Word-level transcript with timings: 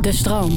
De 0.00 0.12
stroom. 0.12 0.52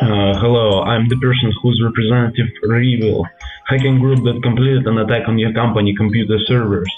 Uh, 0.00 0.38
hello, 0.40 0.82
I'm 0.82 1.08
the 1.08 1.16
person 1.20 1.52
whose 1.62 1.82
representative 1.82 2.46
Revil, 2.66 3.24
hacking 3.66 3.98
group 3.98 4.24
that 4.24 4.40
completed 4.42 4.86
an 4.86 4.98
attack 4.98 5.26
on 5.28 5.38
your 5.38 5.52
company 5.54 5.94
computer 5.96 6.38
servers. 6.46 6.92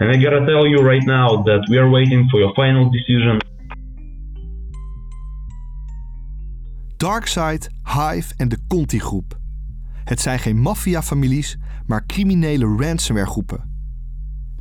And 0.00 0.10
I 0.10 0.16
gotta 0.16 0.46
tell 0.46 0.66
you 0.66 0.78
right 0.78 1.04
now 1.04 1.42
that 1.42 1.66
we 1.68 1.76
are 1.76 1.90
waiting 1.90 2.26
for 2.30 2.40
your 2.40 2.54
final 2.54 2.90
decision. 2.90 3.38
DarkSide, 6.96 7.68
Hive 7.84 8.32
en 8.38 8.48
de 8.48 8.56
Conti 8.68 8.98
groep. 8.98 9.39
Het 10.10 10.20
zijn 10.20 10.38
geen 10.38 10.58
maffiafamilies, 10.58 11.56
maar 11.86 12.06
criminele 12.06 12.76
ransomware-groepen. 12.76 13.64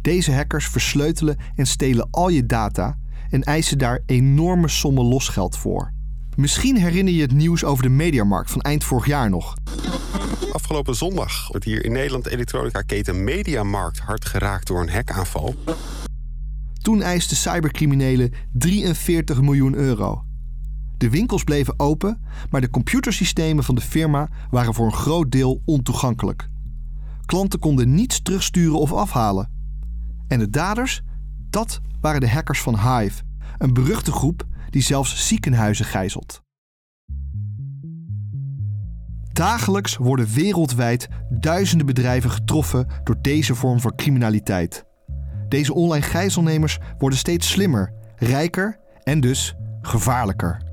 Deze 0.02 0.34
hackers 0.34 0.68
versleutelen 0.68 1.38
en 1.56 1.68
stelen 1.68 2.08
al 2.12 2.30
je 2.30 2.46
data 2.46 2.98
en 3.30 3.44
eisen 3.44 3.78
daar 3.78 4.02
enorme 4.06 4.68
sommen 4.68 5.06
losgeld 5.06 5.58
voor. 5.58 5.94
Misschien 6.36 6.78
herinner 6.78 7.14
je 7.14 7.22
het 7.22 7.32
nieuws 7.32 7.64
over 7.64 7.84
de 7.84 7.90
mediamarkt 7.90 8.52
van 8.52 8.62
eind 8.62 8.84
vorig 8.84 9.06
jaar 9.06 9.30
nog. 9.30 9.54
Afgelopen 10.52 10.96
zondag 10.96 11.48
werd 11.52 11.64
hier 11.64 11.86
in 11.86 11.92
Nederland 11.92 12.24
de 12.24 12.32
elektronica-keten 12.32 13.24
Mediamarkt 13.24 14.00
hard 14.00 14.26
geraakt 14.26 14.68
door 14.68 14.82
een 14.82 14.92
hackaanval. 14.92 15.56
Toen 16.82 17.02
eisten 17.02 17.38
cybercriminelen 17.38 18.34
43 18.52 19.42
miljoen 19.42 19.76
euro. 19.76 20.24
De 21.00 21.10
winkels 21.10 21.44
bleven 21.44 21.80
open, 21.80 22.22
maar 22.50 22.62
de 22.62 22.70
computersystemen 22.70 23.64
van 23.64 23.76
de 23.76 23.82
firma 23.82 24.30
waren 24.50 24.74
voor 24.74 24.86
een 24.86 24.94
groot 24.94 25.32
deel 25.32 25.62
ontoegankelijk. 25.66 26.50
Klanten 27.26 27.60
konden 27.60 27.94
niets 27.94 28.22
terugsturen 28.22 28.80
of 28.80 28.94
afhalen. 28.94 29.50
En 30.28 30.40
de 30.40 30.50
daders? 30.50 31.02
Dat 31.50 31.80
waren 32.02 32.22
de 32.22 32.30
hackers 32.30 32.62
van 32.62 32.80
Hive, 32.80 33.24
een 33.58 33.74
beruchte 33.74 34.12
groep 34.12 34.44
die 34.70 34.82
zelfs 34.82 35.28
ziekenhuizen 35.28 35.86
gijzelt. 35.86 36.42
Dagelijks 39.32 39.98
worden 39.98 40.28
wereldwijd 40.34 41.08
duizenden 41.30 41.86
bedrijven 41.86 42.30
getroffen 42.30 42.88
door 43.04 43.18
deze 43.22 43.56
vorm 43.56 43.80
van 43.80 43.96
criminaliteit. 43.96 44.86
Deze 45.48 45.74
online 45.74 46.06
gijzelnemers 46.06 46.80
worden 46.98 47.20
steeds 47.20 47.50
slimmer, 47.50 47.94
rijker 48.16 48.80
en 49.04 49.20
dus 49.20 49.56
gevaarlijker. 49.82 50.69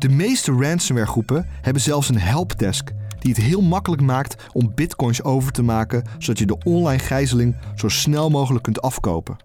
De 0.00 0.08
meeste 0.08 0.52
ransomware-groepen 0.52 1.46
hebben 1.60 1.82
zelfs 1.82 2.08
een 2.08 2.18
helpdesk 2.18 2.90
die 3.18 3.32
het 3.32 3.42
heel 3.42 3.62
makkelijk 3.62 4.02
maakt 4.02 4.44
om 4.52 4.74
bitcoins 4.74 5.22
over 5.22 5.52
te 5.52 5.62
maken 5.62 6.04
zodat 6.18 6.38
je 6.38 6.46
de 6.46 6.58
online 6.64 6.98
gijzeling 6.98 7.56
zo 7.74 7.88
snel 7.88 8.30
mogelijk 8.30 8.64
kunt 8.64 8.80
afkopen. 8.80 9.36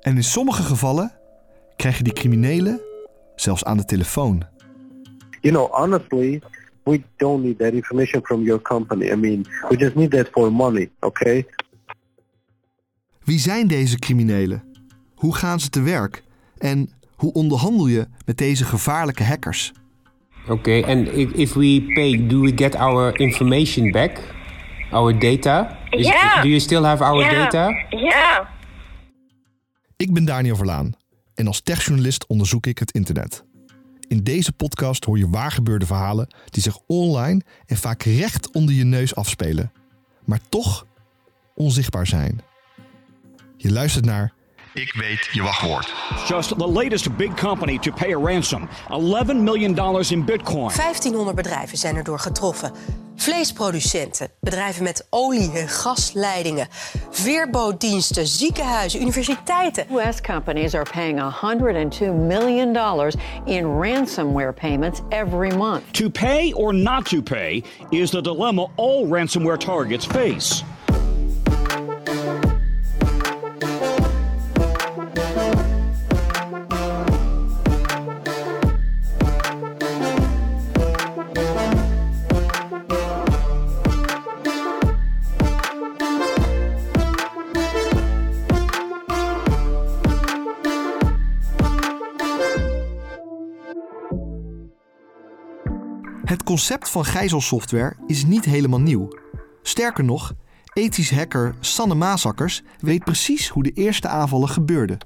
En 0.00 0.16
in 0.16 0.24
sommige 0.24 0.62
gevallen 0.62 1.12
krijg 1.76 1.96
je 1.96 2.04
die 2.04 2.12
criminelen 2.12 2.80
zelfs 3.36 3.64
aan 3.64 3.76
de 3.76 3.84
telefoon. 3.84 4.44
you 5.40 5.54
know, 5.54 5.70
honestly, 5.72 6.42
we 6.84 7.02
don't 7.16 7.42
need 7.42 7.58
that 7.58 7.72
information 7.72 8.22
from 8.22 8.42
your 8.42 8.62
company. 8.62 9.10
I 9.10 9.16
mean, 9.16 9.46
we 9.68 9.76
just 9.76 9.94
need 9.94 10.10
that 10.10 10.28
for 10.30 10.52
money, 10.52 10.90
okay? 11.00 11.46
Wie 13.24 13.38
zijn 13.38 13.66
deze 13.66 13.98
criminelen? 13.98 14.62
Hoe 15.14 15.34
gaan 15.34 15.60
ze 15.60 15.68
te 15.68 15.80
werk? 15.80 16.22
En 16.58 16.90
hoe 17.16 17.32
onderhandel 17.32 17.86
je 17.86 18.06
met 18.24 18.36
deze 18.38 18.64
gevaarlijke 18.64 19.24
hackers? 19.24 19.72
Okay, 20.48 20.82
and 20.82 21.08
if, 21.08 21.30
if 21.30 21.52
we 21.52 21.90
pay, 21.94 22.26
do 22.26 22.40
we 22.40 22.52
get 22.54 22.74
our 22.74 23.18
information 23.20 23.90
back? 23.90 24.34
Our 24.90 25.18
data? 25.18 25.78
Is- 25.90 26.06
Yeah. 26.06 26.42
Do 26.42 26.48
you 26.48 26.60
still 26.60 26.82
have 26.82 27.04
our 27.04 27.20
Yeah. 27.20 27.32
data? 27.42 27.68
Yeah. 27.90 28.46
Ik 29.96 30.12
ben 30.12 30.24
Daniel 30.24 30.56
Verlaan 30.56 30.92
en 31.34 31.46
als 31.46 31.60
techjournalist 31.60 32.26
onderzoek 32.26 32.66
ik 32.66 32.78
het 32.78 32.90
internet. 32.92 33.44
In 34.08 34.22
deze 34.22 34.52
podcast 34.52 35.04
hoor 35.04 35.18
je 35.18 35.28
waargebeurde 35.28 35.86
verhalen 35.86 36.34
die 36.50 36.62
zich 36.62 36.78
online 36.86 37.40
en 37.66 37.76
vaak 37.76 38.02
recht 38.02 38.50
onder 38.52 38.74
je 38.74 38.84
neus 38.84 39.14
afspelen, 39.14 39.72
maar 40.24 40.40
toch 40.48 40.86
onzichtbaar 41.54 42.06
zijn. 42.06 42.40
Je 43.56 43.72
luistert 43.72 44.04
naar 44.04 44.32
Ik 44.74 44.92
weet 44.94 45.28
je 45.32 45.42
wachtwoord. 45.42 45.92
Just 46.28 46.58
the 46.58 46.68
latest 46.68 47.16
big 47.16 47.34
company 47.34 47.78
to 47.78 47.92
pay 47.92 48.12
a 48.12 48.18
ransom. 48.18 48.68
$11 48.88 49.36
million 49.36 49.76
in 50.10 50.24
Bitcoin. 50.24 50.70
1500 50.76 51.36
bedrijven 51.36 51.78
zijn 51.78 51.96
erdoor 51.96 52.18
getroffen. 52.18 52.72
Vleesproducenten, 53.16 54.28
bedrijven 54.40 54.82
met 54.82 55.06
olie- 55.10 55.52
en 55.52 55.68
gasleidingen, 55.68 56.68
veerbootdiensten, 57.10 58.26
ziekenhuizen, 58.26 59.00
universiteiten. 59.00 59.86
U.S. 59.90 60.20
companies 60.20 60.74
are 60.74 60.90
paying 60.92 61.20
$102 61.20 62.14
million 62.14 62.68
in 63.44 63.64
ransomware 63.64 64.52
payments 64.52 65.00
every 65.08 65.56
month. 65.56 65.82
To 65.90 66.10
pay 66.10 66.52
or 66.52 66.74
not 66.74 67.08
to 67.08 67.22
pay 67.22 67.62
is 67.90 68.10
the 68.10 68.20
dilemma 68.20 68.68
all 68.74 69.06
ransomware 69.06 69.58
targets 69.58 70.06
face. 70.06 70.64
Concept 96.54 96.90
van 96.90 97.04
gijzelsoftware 97.04 97.96
is 98.06 98.24
niet 98.24 98.44
helemaal 98.44 98.80
nieuw. 98.80 99.08
Sterker 99.62 100.04
nog, 100.04 100.32
ethisch 100.72 101.10
hacker 101.10 101.54
Sanne 101.60 101.94
Maasakkers 101.94 102.62
weet 102.78 103.04
precies 103.04 103.48
hoe 103.48 103.62
de 103.62 103.70
eerste 103.70 104.08
aanvallen 104.08 104.48
gebeurden. 104.48 104.98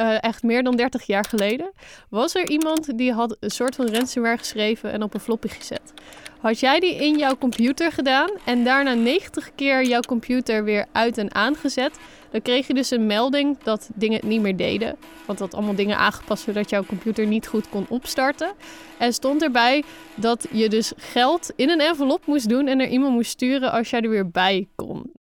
Eh, 0.00 0.22
echt 0.22 0.42
meer 0.42 0.62
dan 0.62 0.76
30 0.76 1.06
jaar 1.06 1.24
geleden, 1.24 1.72
was 2.08 2.34
er 2.34 2.48
iemand 2.48 2.98
die 2.98 3.12
had 3.12 3.36
een 3.40 3.50
soort 3.50 3.74
van 3.74 3.88
ransomware 3.88 4.38
geschreven 4.38 4.92
en 4.92 5.02
op 5.02 5.14
een 5.14 5.20
floppy 5.20 5.48
gezet. 5.48 5.92
Had 6.40 6.60
jij 6.60 6.80
die 6.80 6.94
in 6.94 7.18
jouw 7.18 7.36
computer 7.36 7.92
gedaan 7.92 8.30
en 8.44 8.64
daarna 8.64 8.94
90 8.94 9.50
keer 9.54 9.86
jouw 9.86 10.00
computer 10.00 10.64
weer 10.64 10.86
uit 10.92 11.18
en 11.18 11.34
aangezet, 11.34 11.98
dan 12.30 12.42
kreeg 12.42 12.66
je 12.66 12.74
dus 12.74 12.90
een 12.90 13.06
melding 13.06 13.58
dat 13.62 13.90
dingen 13.94 14.16
het 14.16 14.28
niet 14.28 14.40
meer 14.40 14.56
deden. 14.56 14.96
Want 15.26 15.38
dat 15.38 15.54
allemaal 15.54 15.74
dingen 15.74 15.96
aangepast 15.96 16.42
zodat 16.42 16.70
jouw 16.70 16.84
computer 16.84 17.26
niet 17.26 17.46
goed 17.46 17.68
kon 17.68 17.86
opstarten. 17.88 18.52
En 18.98 19.12
stond 19.12 19.42
erbij 19.42 19.84
dat 20.14 20.46
je 20.50 20.68
dus 20.68 20.92
geld 20.96 21.52
in 21.56 21.70
een 21.70 21.80
envelop 21.80 22.26
moest 22.26 22.48
doen 22.48 22.66
en 22.66 22.80
er 22.80 22.88
iemand 22.88 23.14
moest 23.14 23.30
sturen 23.30 23.72
als 23.72 23.90
jij 23.90 24.00
er 24.00 24.10
weer 24.10 24.30
bij 24.30 24.68
kon. 24.74 25.12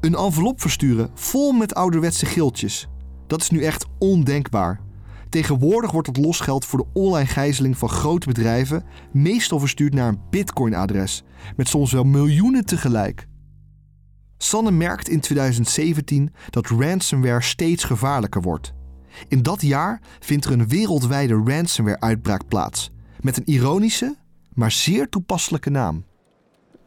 Een 0.00 0.14
envelop 0.14 0.60
versturen 0.60 1.10
vol 1.14 1.52
met 1.52 1.74
ouderwetse 1.74 2.26
gildjes. 2.26 2.88
Dat 3.30 3.40
is 3.40 3.50
nu 3.50 3.62
echt 3.62 3.86
ondenkbaar. 3.98 4.80
Tegenwoordig 5.28 5.90
wordt 5.90 6.06
het 6.06 6.16
losgeld 6.16 6.64
voor 6.64 6.78
de 6.78 7.00
online 7.00 7.26
gijzeling 7.26 7.78
van 7.78 7.88
grote 7.88 8.26
bedrijven 8.26 8.84
meestal 9.12 9.58
verstuurd 9.58 9.94
naar 9.94 10.08
een 10.08 10.20
bitcoin-adres, 10.30 11.22
met 11.56 11.68
soms 11.68 11.92
wel 11.92 12.04
miljoenen 12.04 12.64
tegelijk. 12.64 13.26
Sanne 14.38 14.70
merkt 14.70 15.08
in 15.08 15.20
2017 15.20 16.32
dat 16.50 16.66
ransomware 16.66 17.42
steeds 17.42 17.84
gevaarlijker 17.84 18.42
wordt. 18.42 18.72
In 19.28 19.42
dat 19.42 19.62
jaar 19.62 20.00
vindt 20.18 20.44
er 20.44 20.52
een 20.52 20.68
wereldwijde 20.68 21.42
ransomware-uitbraak 21.44 22.48
plaats, 22.48 22.90
met 23.20 23.36
een 23.36 23.48
ironische, 23.48 24.16
maar 24.54 24.70
zeer 24.70 25.08
toepasselijke 25.08 25.70
naam. 25.70 26.04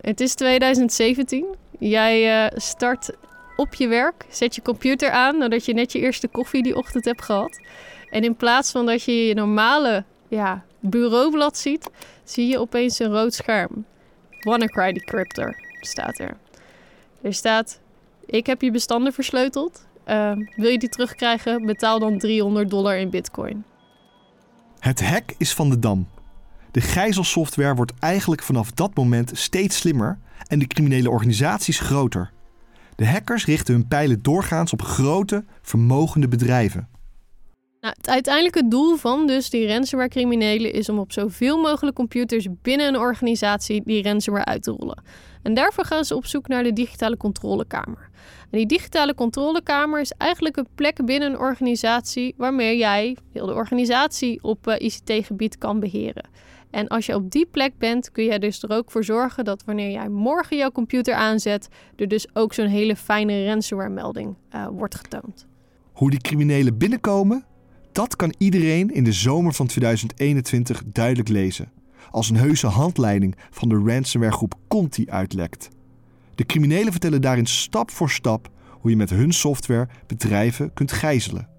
Het 0.02 0.20
is 0.20 0.36
2017. 0.36 1.46
Jij 1.80 2.46
eh, 2.46 2.58
start 2.58 3.12
op 3.56 3.74
je 3.74 3.88
werk, 3.88 4.26
zet 4.30 4.56
je 4.56 4.62
computer 4.62 5.12
aan 5.12 5.38
nadat 5.38 5.66
je 5.66 5.74
net 5.74 5.92
je 5.92 6.00
eerste 6.00 6.28
koffie 6.28 6.64
die 6.64 6.76
ochtend 6.76 7.06
hebt 7.06 7.22
gehad. 7.22 7.60
En 8.10 8.24
in 8.24 8.36
plaats 8.36 8.72
van 8.72 8.86
dat 8.86 9.04
je 9.04 9.28
je 9.28 9.34
normale 9.34 10.04
ja, 10.28 10.64
bureaublad 10.80 11.58
ziet, 11.58 11.90
zie 12.24 12.48
je 12.48 12.60
opeens 12.60 13.00
een 13.00 13.12
rood 13.12 13.34
scherm. 13.34 13.86
WannaCry 14.40 14.94
Decryptor 14.94 15.56
staat 15.82 16.20
er. 16.20 16.38
Er 17.22 17.34
staat: 17.34 17.80
Ik 18.26 18.46
heb 18.46 18.62
je 18.62 18.72
bestanden 18.72 19.14
versleuteld. 19.14 19.86
Uh, 20.08 20.32
wil 20.56 20.70
je 20.70 20.80
die 20.80 20.90
terugkrijgen? 20.90 21.66
Betaal 21.66 22.00
dan 22.00 22.18
300 22.18 22.70
dollar 22.70 22.98
in 22.98 23.10
Bitcoin. 23.10 23.64
Het 24.80 25.02
hack 25.02 25.34
is 25.38 25.54
van 25.54 25.70
de 25.70 25.80
dam. 25.80 26.08
De 26.72 26.82
gijzelsoftware 26.82 27.76
wordt 27.76 27.94
eigenlijk 28.00 28.44
vanaf 28.44 28.72
dat 28.72 28.96
moment 28.96 29.32
steeds 29.34 29.78
slimmer 29.78 30.20
en 30.48 30.60
de 30.60 30.68
criminele 30.68 31.10
organisaties 31.10 31.80
groter. 31.80 32.32
De 32.96 33.08
hackers 33.08 33.46
richten 33.46 33.74
hun 33.74 33.88
pijlen 33.88 34.22
doorgaans 34.22 34.74
op 34.74 34.82
grote, 34.82 35.44
vermogende 35.62 36.28
bedrijven. 36.28 36.88
Nou, 37.80 37.96
het 37.98 38.10
uiteindelijke 38.10 38.68
doel 38.68 38.96
van 38.96 39.28
dus 39.28 39.50
die 39.50 39.68
ransomware-criminelen 39.68 40.74
is 40.74 40.90
om 40.90 41.00
op 41.00 41.12
zoveel 41.12 41.58
mogelijk 41.58 41.96
computers 41.96 42.48
binnen 42.62 42.88
een 42.88 43.00
organisatie 43.00 43.82
die 43.86 44.04
ransomware 44.04 44.46
uit 44.46 44.64
te 44.64 44.72
rollen. 44.72 45.04
En 45.42 45.54
daarvoor 45.54 45.86
gaan 45.86 46.06
ze 46.06 46.16
op 46.16 46.26
zoek 46.26 46.48
naar 46.48 46.64
de 46.64 46.74
digitale 46.74 47.18
controlekamer. 47.18 48.10
En 48.52 48.58
die 48.58 48.66
digitale 48.68 49.16
controlekamer 49.16 50.00
is 50.00 50.12
eigenlijk 50.12 50.58
een 50.58 50.68
plek 50.76 51.06
binnen 51.06 51.32
een 51.32 51.40
organisatie 51.40 52.34
waarmee 52.38 52.78
jij 52.78 53.18
heel 53.32 53.46
de 53.46 53.54
organisatie 53.54 54.44
op 54.44 54.68
eh, 54.68 54.86
ICT-gebied 54.86 55.58
kan 55.58 55.80
beheren. 55.80 56.30
En 56.74 56.88
als 56.88 57.06
je 57.06 57.16
op 57.16 57.32
die 57.32 57.46
plek 57.46 57.78
bent, 57.78 58.12
kun 58.12 58.24
je 58.24 58.40
dus 58.40 58.64
er 58.64 58.70
ook 58.70 58.92
voor 58.92 59.04
zorgen 59.04 59.46
dat 59.46 59.64
wanneer 59.66 59.92
jij 59.92 60.10
morgen 60.10 60.58
jouw 60.58 60.72
computer 60.72 61.14
aanzet, 61.14 61.68
er 61.96 62.08
dus 62.08 62.28
ook 62.36 62.54
zo'n 62.54 62.68
hele 62.68 62.96
fijne 62.96 63.46
ransomware-melding 63.46 64.36
uh, 64.56 64.68
wordt 64.68 64.96
getoond. 64.96 65.48
Hoe 65.92 66.10
die 66.10 66.22
criminelen 66.22 66.78
binnenkomen, 66.78 67.46
dat 67.92 68.16
kan 68.16 68.34
iedereen 68.38 68.90
in 68.90 69.04
de 69.04 69.12
zomer 69.12 69.54
van 69.54 69.68
2021 69.68 70.84
duidelijk 70.86 71.30
lezen. 71.30 71.72
Als 72.12 72.30
een 72.30 72.36
heuse 72.36 72.68
handleiding 72.68 73.36
van 73.50 73.70
de 73.70 73.82
ransomwaregroep 73.86 74.54
Conti 74.68 75.10
uitlekt. 75.10 75.70
De 76.36 76.46
criminelen 76.46 76.92
vertellen 76.92 77.22
daarin 77.22 77.46
stap 77.46 77.92
voor 77.92 78.10
stap 78.10 78.50
hoe 78.70 78.92
je 78.92 78.98
met 78.98 79.10
hun 79.10 79.32
software 79.32 79.88
bedrijven 80.08 80.74
kunt 80.74 80.92
gijzelen. 80.92 81.53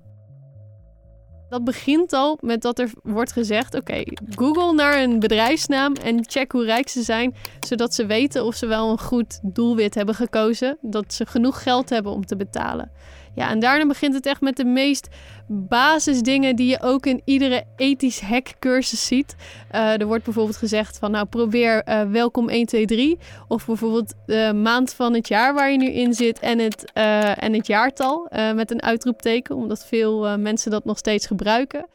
Dat 1.55 1.65
begint 1.65 2.13
al 2.13 2.39
met 2.41 2.63
dat 2.63 2.79
er 2.79 2.91
wordt 3.03 3.33
gezegd: 3.33 3.75
oké, 3.75 4.03
Google 4.35 4.73
naar 4.73 5.03
een 5.03 5.19
bedrijfsnaam 5.19 5.93
en 5.95 6.25
check 6.27 6.53
hoe 6.53 6.65
rijk 6.65 6.89
ze 6.89 7.03
zijn, 7.03 7.35
zodat 7.67 7.95
ze 7.95 8.07
weten 8.07 8.45
of 8.45 8.55
ze 8.55 8.67
wel 8.67 8.91
een 8.91 9.01
goed 9.01 9.39
doelwit 9.43 9.95
hebben 9.95 10.15
gekozen, 10.15 10.79
dat 10.81 11.13
ze 11.13 11.27
genoeg 11.27 11.63
geld 11.63 11.91
hebben 11.91 12.13
om 12.13 12.27
te 12.27 12.37
betalen. 12.37 12.91
Ja, 13.35 13.51
en 13.51 13.61
daarna 13.61 13.87
begint 13.87 14.15
het 14.15 14.27
echt 14.27 14.41
met 14.41 14.57
de 14.57 14.65
meest 14.65 15.09
basisdingen 15.47 16.57
die 16.57 16.69
je 16.69 16.83
ook 16.83 17.07
in 17.07 17.21
iedere 17.25 17.65
ethisch 17.77 18.21
hackcursus 18.21 19.07
ziet. 19.07 19.37
Uh, 19.73 20.01
er 20.01 20.07
wordt 20.07 20.25
bijvoorbeeld 20.25 20.57
gezegd 20.57 20.99
van 20.99 21.11
nou 21.11 21.27
probeer 21.27 21.89
uh, 21.89 22.03
welkom 22.03 22.49
1, 22.49 22.67
2, 22.67 22.87
3. 22.87 23.19
Of 23.49 23.67
bijvoorbeeld 23.67 24.15
de 24.27 24.53
maand 24.63 24.95
van 24.95 25.15
het 25.15 25.29
jaar 25.29 25.55
waar 25.55 25.71
je 25.71 25.79
nu 25.79 25.91
in 25.91 26.15
zit 26.15 26.39
en 26.39 26.59
het, 26.59 26.93
uh, 26.95 27.43
en 27.43 27.53
het 27.53 27.67
jaartal 27.67 28.29
met 28.55 28.71
een 28.71 28.83
uitroepteken. 28.83 29.57
Omdat 29.57 29.87
veel 29.87 30.39
mensen 30.39 30.71
dat 30.71 30.85
nog 30.85 30.99
steeds 30.99 31.27
gebruiken. 31.27 31.87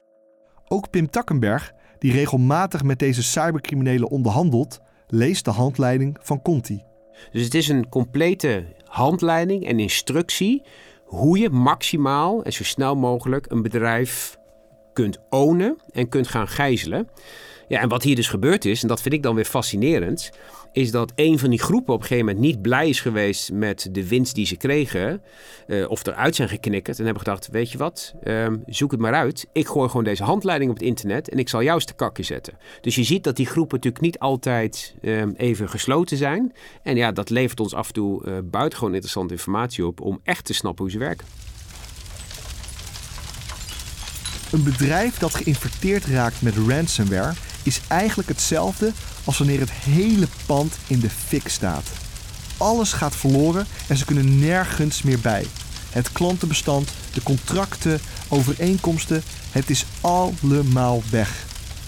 Ook 0.67 0.89
Pim 0.89 1.09
Takkenberg, 1.09 1.73
die 1.99 2.11
regelmatig 2.11 2.83
met 2.83 2.99
deze 2.99 3.23
cybercriminelen 3.23 4.09
onderhandelt, 4.09 4.79
leest 5.07 5.45
de 5.45 5.51
handleiding 5.51 6.17
van 6.21 6.41
Conti. 6.41 6.83
Dus 7.31 7.43
het 7.43 7.53
is 7.53 7.67
een 7.67 7.89
complete 7.89 8.65
handleiding 8.83 9.67
en 9.67 9.79
instructie 9.79 10.63
hoe 11.09 11.39
je 11.39 11.49
maximaal 11.49 12.43
en 12.43 12.53
zo 12.53 12.63
snel 12.63 12.95
mogelijk 12.95 13.45
een 13.49 13.61
bedrijf 13.61 14.37
kunt 14.93 15.19
ownen 15.29 15.77
en 15.91 16.09
kunt 16.09 16.27
gaan 16.27 16.47
gijzelen. 16.47 17.09
Ja, 17.69 17.79
en 17.81 17.89
wat 17.89 18.03
hier 18.03 18.15
dus 18.15 18.27
gebeurd 18.27 18.65
is, 18.65 18.81
en 18.81 18.87
dat 18.87 19.01
vind 19.01 19.13
ik 19.13 19.23
dan 19.23 19.35
weer 19.35 19.45
fascinerend, 19.45 20.31
is 20.71 20.91
dat 20.91 21.11
een 21.15 21.39
van 21.39 21.49
die 21.49 21.59
groepen 21.59 21.93
op 21.93 21.99
een 21.99 22.07
gegeven 22.07 22.25
moment 22.25 22.45
niet 22.45 22.61
blij 22.61 22.89
is 22.89 23.01
geweest 23.01 23.51
met 23.51 23.89
de 23.91 24.07
winst 24.07 24.35
die 24.35 24.45
ze 24.45 24.55
kregen, 24.55 25.21
uh, 25.67 25.89
of 25.89 26.05
eruit 26.05 26.35
zijn 26.35 26.49
geknikkerd 26.49 26.99
en 26.99 27.05
hebben 27.05 27.23
gedacht, 27.23 27.47
weet 27.51 27.71
je 27.71 27.77
wat, 27.77 28.13
ehm, 28.23 28.57
zoek 28.65 28.91
het 28.91 28.99
maar 28.99 29.13
uit. 29.13 29.47
Ik 29.53 29.67
gooi 29.67 29.89
gewoon 29.89 30.03
deze 30.03 30.23
handleiding 30.23 30.71
op 30.71 30.77
het 30.77 30.85
internet 30.85 31.29
en 31.29 31.37
ik 31.37 31.49
zal 31.49 31.63
jou 31.63 31.75
eens 31.75 31.85
te 31.85 31.93
kakken 31.93 32.25
zetten. 32.25 32.53
Dus 32.81 32.95
je 32.95 33.03
ziet 33.03 33.23
dat 33.23 33.35
die 33.35 33.45
groepen 33.45 33.75
natuurlijk 33.75 34.03
niet 34.03 34.19
altijd 34.19 34.95
ehm, 35.01 35.31
even 35.37 35.69
gesloten 35.69 36.17
zijn. 36.17 36.53
En 36.83 36.95
ja, 36.95 37.11
dat 37.11 37.29
levert 37.29 37.59
ons 37.59 37.73
af 37.73 37.87
en 37.87 37.93
toe 37.93 38.25
uh, 38.25 38.37
buitengewoon 38.43 38.93
interessante 38.93 39.33
informatie 39.33 39.85
op 39.85 40.01
om 40.01 40.19
echt 40.23 40.45
te 40.45 40.53
snappen 40.53 40.83
hoe 40.83 40.93
ze 40.93 40.99
werken. 40.99 41.27
Een 44.51 44.63
bedrijf 44.63 45.17
dat 45.17 45.35
geïnfecteerd 45.35 46.05
raakt 46.05 46.41
met 46.41 46.55
ransomware 46.67 47.33
is 47.63 47.81
eigenlijk 47.87 48.29
hetzelfde 48.29 48.91
als 49.23 49.37
wanneer 49.37 49.59
het 49.59 49.71
hele 49.71 50.27
pand 50.45 50.77
in 50.87 50.99
de 50.99 51.09
fik 51.09 51.47
staat. 51.47 51.87
Alles 52.57 52.93
gaat 52.93 53.15
verloren 53.15 53.67
en 53.87 53.97
ze 53.97 54.05
kunnen 54.05 54.39
nergens 54.39 55.01
meer 55.01 55.19
bij. 55.19 55.45
Het 55.89 56.11
klantenbestand, 56.11 56.89
de 57.13 57.23
contracten, 57.23 57.99
overeenkomsten, 58.27 59.23
het 59.51 59.69
is 59.69 59.85
allemaal 60.01 61.03
weg. 61.09 61.45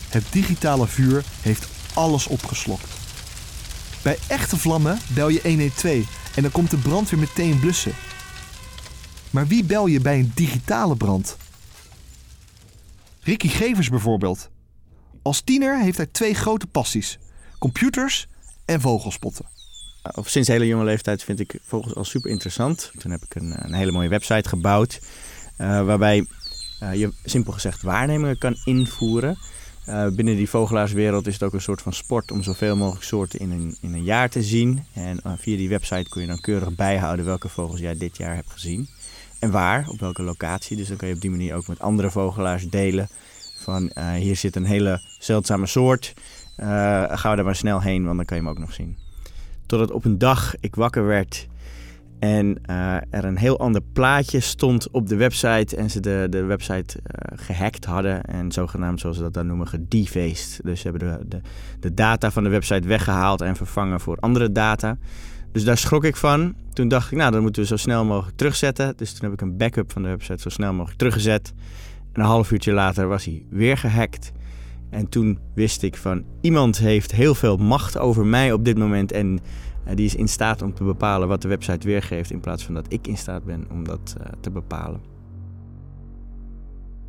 Het 0.10 0.24
digitale 0.30 0.88
vuur 0.88 1.24
heeft 1.42 1.68
alles 1.94 2.28
opgeslokt. 2.28 2.88
Bij 4.02 4.18
echte 4.28 4.58
vlammen 4.58 5.00
bel 5.08 5.30
je 5.30 5.42
112 5.44 5.96
en 6.36 6.42
dan 6.42 6.52
komt 6.52 6.72
de 6.72 6.78
brand 6.78 7.10
weer 7.10 7.20
meteen 7.20 7.60
blussen. 7.60 7.94
Maar 9.30 9.48
wie 9.48 9.64
bel 9.64 9.88
je 9.88 10.00
bij 10.00 10.20
een 10.20 10.32
digitale 10.36 10.96
brand? 10.96 11.38
Ricky 13.24 13.48
Gevers 13.48 13.90
bijvoorbeeld. 13.90 14.50
Als 15.22 15.42
tiener 15.42 15.82
heeft 15.82 15.98
hij 15.98 16.06
twee 16.06 16.34
grote 16.34 16.68
passies: 16.68 17.20
computers 17.60 18.28
en 18.66 18.82
vogelspotten. 18.82 19.46
Of 20.16 20.30
sinds 20.30 20.48
hele 20.48 20.68
jonge 20.68 20.84
leeftijd 20.84 21.24
vind 21.24 21.40
ik 21.40 21.60
vogels 21.64 21.96
al 21.96 22.04
super 22.04 22.32
interessant. 22.32 22.92
Toen 22.98 23.12
heb 23.12 23.24
ik 23.24 23.36
een, 23.36 23.64
een 23.64 23.74
hele 23.74 23.92
mooie 23.92 24.10
website 24.10 24.50
gebouwd. 24.50 25.00
Uh, 25.58 25.86
waarbij 25.86 26.26
uh, 26.84 26.94
je 26.94 27.14
simpel 27.24 27.54
gezegd 27.54 27.82
waarnemingen 27.82 28.38
kan 28.38 28.56
invoeren. 28.64 29.38
Uh, 29.88 30.08
binnen 30.08 30.36
die 30.36 30.50
vogelaarswereld 30.50 31.28
is 31.28 31.34
het 31.34 31.44
ook 31.44 31.54
een 31.54 31.62
soort 31.62 31.82
van 31.82 31.94
sport 31.94 32.32
om 32.32 32.44
zoveel 32.44 32.76
mogelijk 32.76 33.06
soorten 33.06 33.40
in 33.40 33.52
een, 33.52 33.78
in 33.82 33.94
een 33.94 34.04
jaar 34.04 34.30
te 34.30 34.44
zien. 34.44 34.86
En 34.94 35.22
via 35.38 35.58
die 35.58 35.70
website 35.70 36.10
kun 36.10 36.22
je 36.22 36.28
dan 36.28 36.42
keurig 36.42 36.76
bijhouden 36.76 37.26
welke 37.26 37.50
vogels 37.50 37.80
jij 37.80 37.98
dit 37.98 38.18
jaar 38.18 38.36
hebt 38.36 38.52
gezien. 38.52 38.90
En 39.40 39.52
waar, 39.52 39.88
op 39.88 40.00
welke 40.00 40.24
locatie. 40.24 40.78
Dus 40.78 40.88
dan 40.88 40.98
kan 40.98 41.08
je 41.08 41.14
op 41.14 41.22
die 41.22 41.30
manier 41.30 41.56
ook 41.56 41.68
met 41.68 41.80
andere 41.80 42.12
vogelaars 42.12 42.70
delen 42.70 43.10
van 43.62 43.92
uh, 43.98 44.12
hier 44.12 44.36
zit 44.36 44.56
een 44.56 44.66
hele 44.66 45.02
zeldzame 45.20 45.66
soort. 45.66 46.14
Uh, 46.58 46.68
ga 47.18 47.38
er 47.38 47.44
maar 47.44 47.56
snel 47.56 47.82
heen, 47.82 48.06
want 48.06 48.18
dan 48.18 48.26
kan 48.26 48.38
je 48.38 48.44
hem 48.44 48.52
ook 48.52 48.60
nog 48.60 48.74
zien. 48.74 48.98
Totdat 49.66 49.92
op 49.92 50.06
een 50.06 50.18
dag 50.18 50.54
ik 50.60 50.76
wakker 50.76 51.06
werd 51.06 51.48
en 52.22 52.58
uh, 52.70 52.96
er 52.96 53.26
een 53.26 53.38
heel 53.38 53.60
ander 53.60 53.82
plaatje 53.94 54.40
stond 54.40 54.90
op 54.92 55.08
de 55.08 55.16
website. 55.16 55.76
En 55.76 55.90
ze 55.90 56.00
de, 56.00 56.28
de 56.30 56.44
website 56.44 57.00
gehackt 57.36 57.86
hadden. 57.86 58.24
En 58.24 58.52
zogenaamd, 58.52 59.00
zoals 59.00 59.16
ze 59.16 59.22
dat 59.22 59.34
dan 59.34 59.48
noemen, 59.48 59.68
gedefaced. 59.68 60.60
Dus 60.64 60.82
ze 60.82 60.88
hebben 60.88 61.10
de, 61.10 61.28
de, 61.28 61.42
de 61.80 61.94
data 61.94 62.32
van 62.32 62.44
de 62.44 62.50
website 62.50 62.88
weggehaald 62.88 63.42
en 63.42 63.56
vervangen 63.56 64.00
voor 64.00 64.18
andere 64.20 64.52
data. 64.52 64.98
Dus 65.52 65.64
daar 65.64 65.78
schrok 65.78 66.04
ik 66.04 66.16
van. 66.16 66.56
Toen 66.74 66.88
dacht 66.88 67.12
ik, 67.12 67.18
nou, 67.18 67.32
dan 67.32 67.42
moeten 67.42 67.62
we 67.62 67.68
zo 67.68 67.76
snel 67.76 68.06
mogelijk 68.06 68.38
terugzetten. 68.38 68.94
Dus 68.98 69.14
toen 69.14 69.24
heb 69.24 69.34
ik 69.34 69.42
een 69.42 69.58
backup 69.58 69.92
van 69.92 70.02
de 70.02 70.08
website 70.08 70.42
zo 70.42 70.50
snel 70.50 70.74
mogelijk 70.74 70.98
teruggezet 70.98 71.54
een 72.14 72.24
half 72.24 72.52
uurtje 72.52 72.72
later 72.72 73.08
was 73.08 73.26
hij 73.26 73.46
weer 73.50 73.78
gehackt. 73.78 74.32
En 74.90 75.10
toen 75.10 75.40
wist 75.54 75.84
ik 75.84 75.98
van 75.98 76.24
iemand 76.42 76.78
heeft 76.78 77.12
heel 77.12 77.36
veel 77.36 77.58
macht 77.58 77.98
over 77.98 78.26
mij 78.26 78.54
op 78.54 78.66
dit 78.66 78.78
moment. 78.78 79.12
En 79.12 79.40
uh, 79.88 79.96
die 79.96 80.06
is 80.06 80.16
in 80.16 80.28
staat 80.28 80.62
om 80.62 80.74
te 80.74 80.84
bepalen 80.84 81.28
wat 81.28 81.42
de 81.42 81.48
website 81.48 81.88
weergeeft. 81.88 82.32
In 82.32 82.40
plaats 82.40 82.64
van 82.64 82.74
dat 82.74 82.86
ik 82.94 83.08
in 83.08 83.18
staat 83.18 83.44
ben 83.44 83.66
om 83.72 83.84
dat 83.84 84.16
uh, 84.20 84.26
te 84.40 84.52
bepalen. 84.52 85.02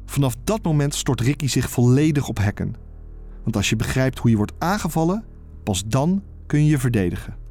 Vanaf 0.07 0.35
dat 0.45 0.63
moment 0.63 0.95
stort 0.95 1.21
Ricky 1.21 1.47
zich 1.47 1.71
volledig 1.71 2.29
op 2.29 2.39
hacken. 2.39 2.75
Want 3.43 3.57
als 3.57 3.69
je 3.69 3.77
begrijpt 3.77 4.19
hoe 4.19 4.31
je 4.31 4.37
wordt 4.37 4.53
aangevallen, 4.59 5.25
pas 5.63 5.85
dan 5.87 6.23
kun 6.47 6.65
je 6.65 6.71
je 6.71 6.79
verdedigen. 6.79 7.42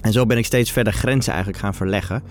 En 0.00 0.12
zo 0.12 0.26
ben 0.26 0.38
ik 0.38 0.44
steeds 0.44 0.70
verder 0.70 0.92
grenzen 0.92 1.32
eigenlijk 1.32 1.62
gaan 1.62 1.74
verleggen. 1.74 2.22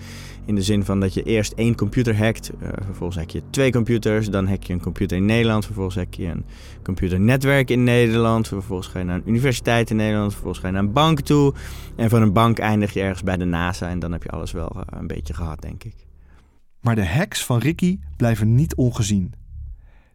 In 0.44 0.54
de 0.54 0.62
zin 0.62 0.84
van 0.84 1.00
dat 1.00 1.14
je 1.14 1.22
eerst 1.22 1.52
één 1.52 1.76
computer 1.76 2.16
hackt, 2.16 2.50
uh, 2.62 2.68
vervolgens 2.84 3.18
hack 3.18 3.30
je 3.30 3.42
twee 3.50 3.72
computers, 3.72 4.28
dan 4.28 4.48
hack 4.48 4.62
je 4.62 4.72
een 4.72 4.80
computer 4.80 5.16
in 5.16 5.24
Nederland, 5.24 5.64
vervolgens 5.64 5.96
hack 5.96 6.14
je 6.14 6.26
een 6.26 6.44
computernetwerk 6.82 7.70
in 7.70 7.84
Nederland, 7.84 8.48
vervolgens 8.48 8.88
ga 8.88 8.98
je 8.98 9.04
naar 9.04 9.16
een 9.16 9.28
universiteit 9.28 9.90
in 9.90 9.96
Nederland, 9.96 10.32
vervolgens 10.32 10.60
ga 10.60 10.66
je 10.66 10.72
naar 10.72 10.82
een 10.82 10.92
bank 10.92 11.20
toe. 11.20 11.54
En 11.96 12.10
van 12.10 12.22
een 12.22 12.32
bank 12.32 12.58
eindig 12.58 12.92
je 12.92 13.00
ergens 13.00 13.22
bij 13.22 13.36
de 13.36 13.44
NASA 13.44 13.88
en 13.88 13.98
dan 13.98 14.12
heb 14.12 14.22
je 14.22 14.30
alles 14.30 14.52
wel 14.52 14.72
uh, 14.76 14.82
een 14.86 15.06
beetje 15.06 15.34
gehad, 15.34 15.60
denk 15.60 15.84
ik. 15.84 15.94
Maar 16.80 16.94
de 16.94 17.06
hacks 17.06 17.44
van 17.44 17.58
Ricky 17.58 17.98
blijven 18.16 18.54
niet 18.54 18.74
ongezien. 18.74 19.32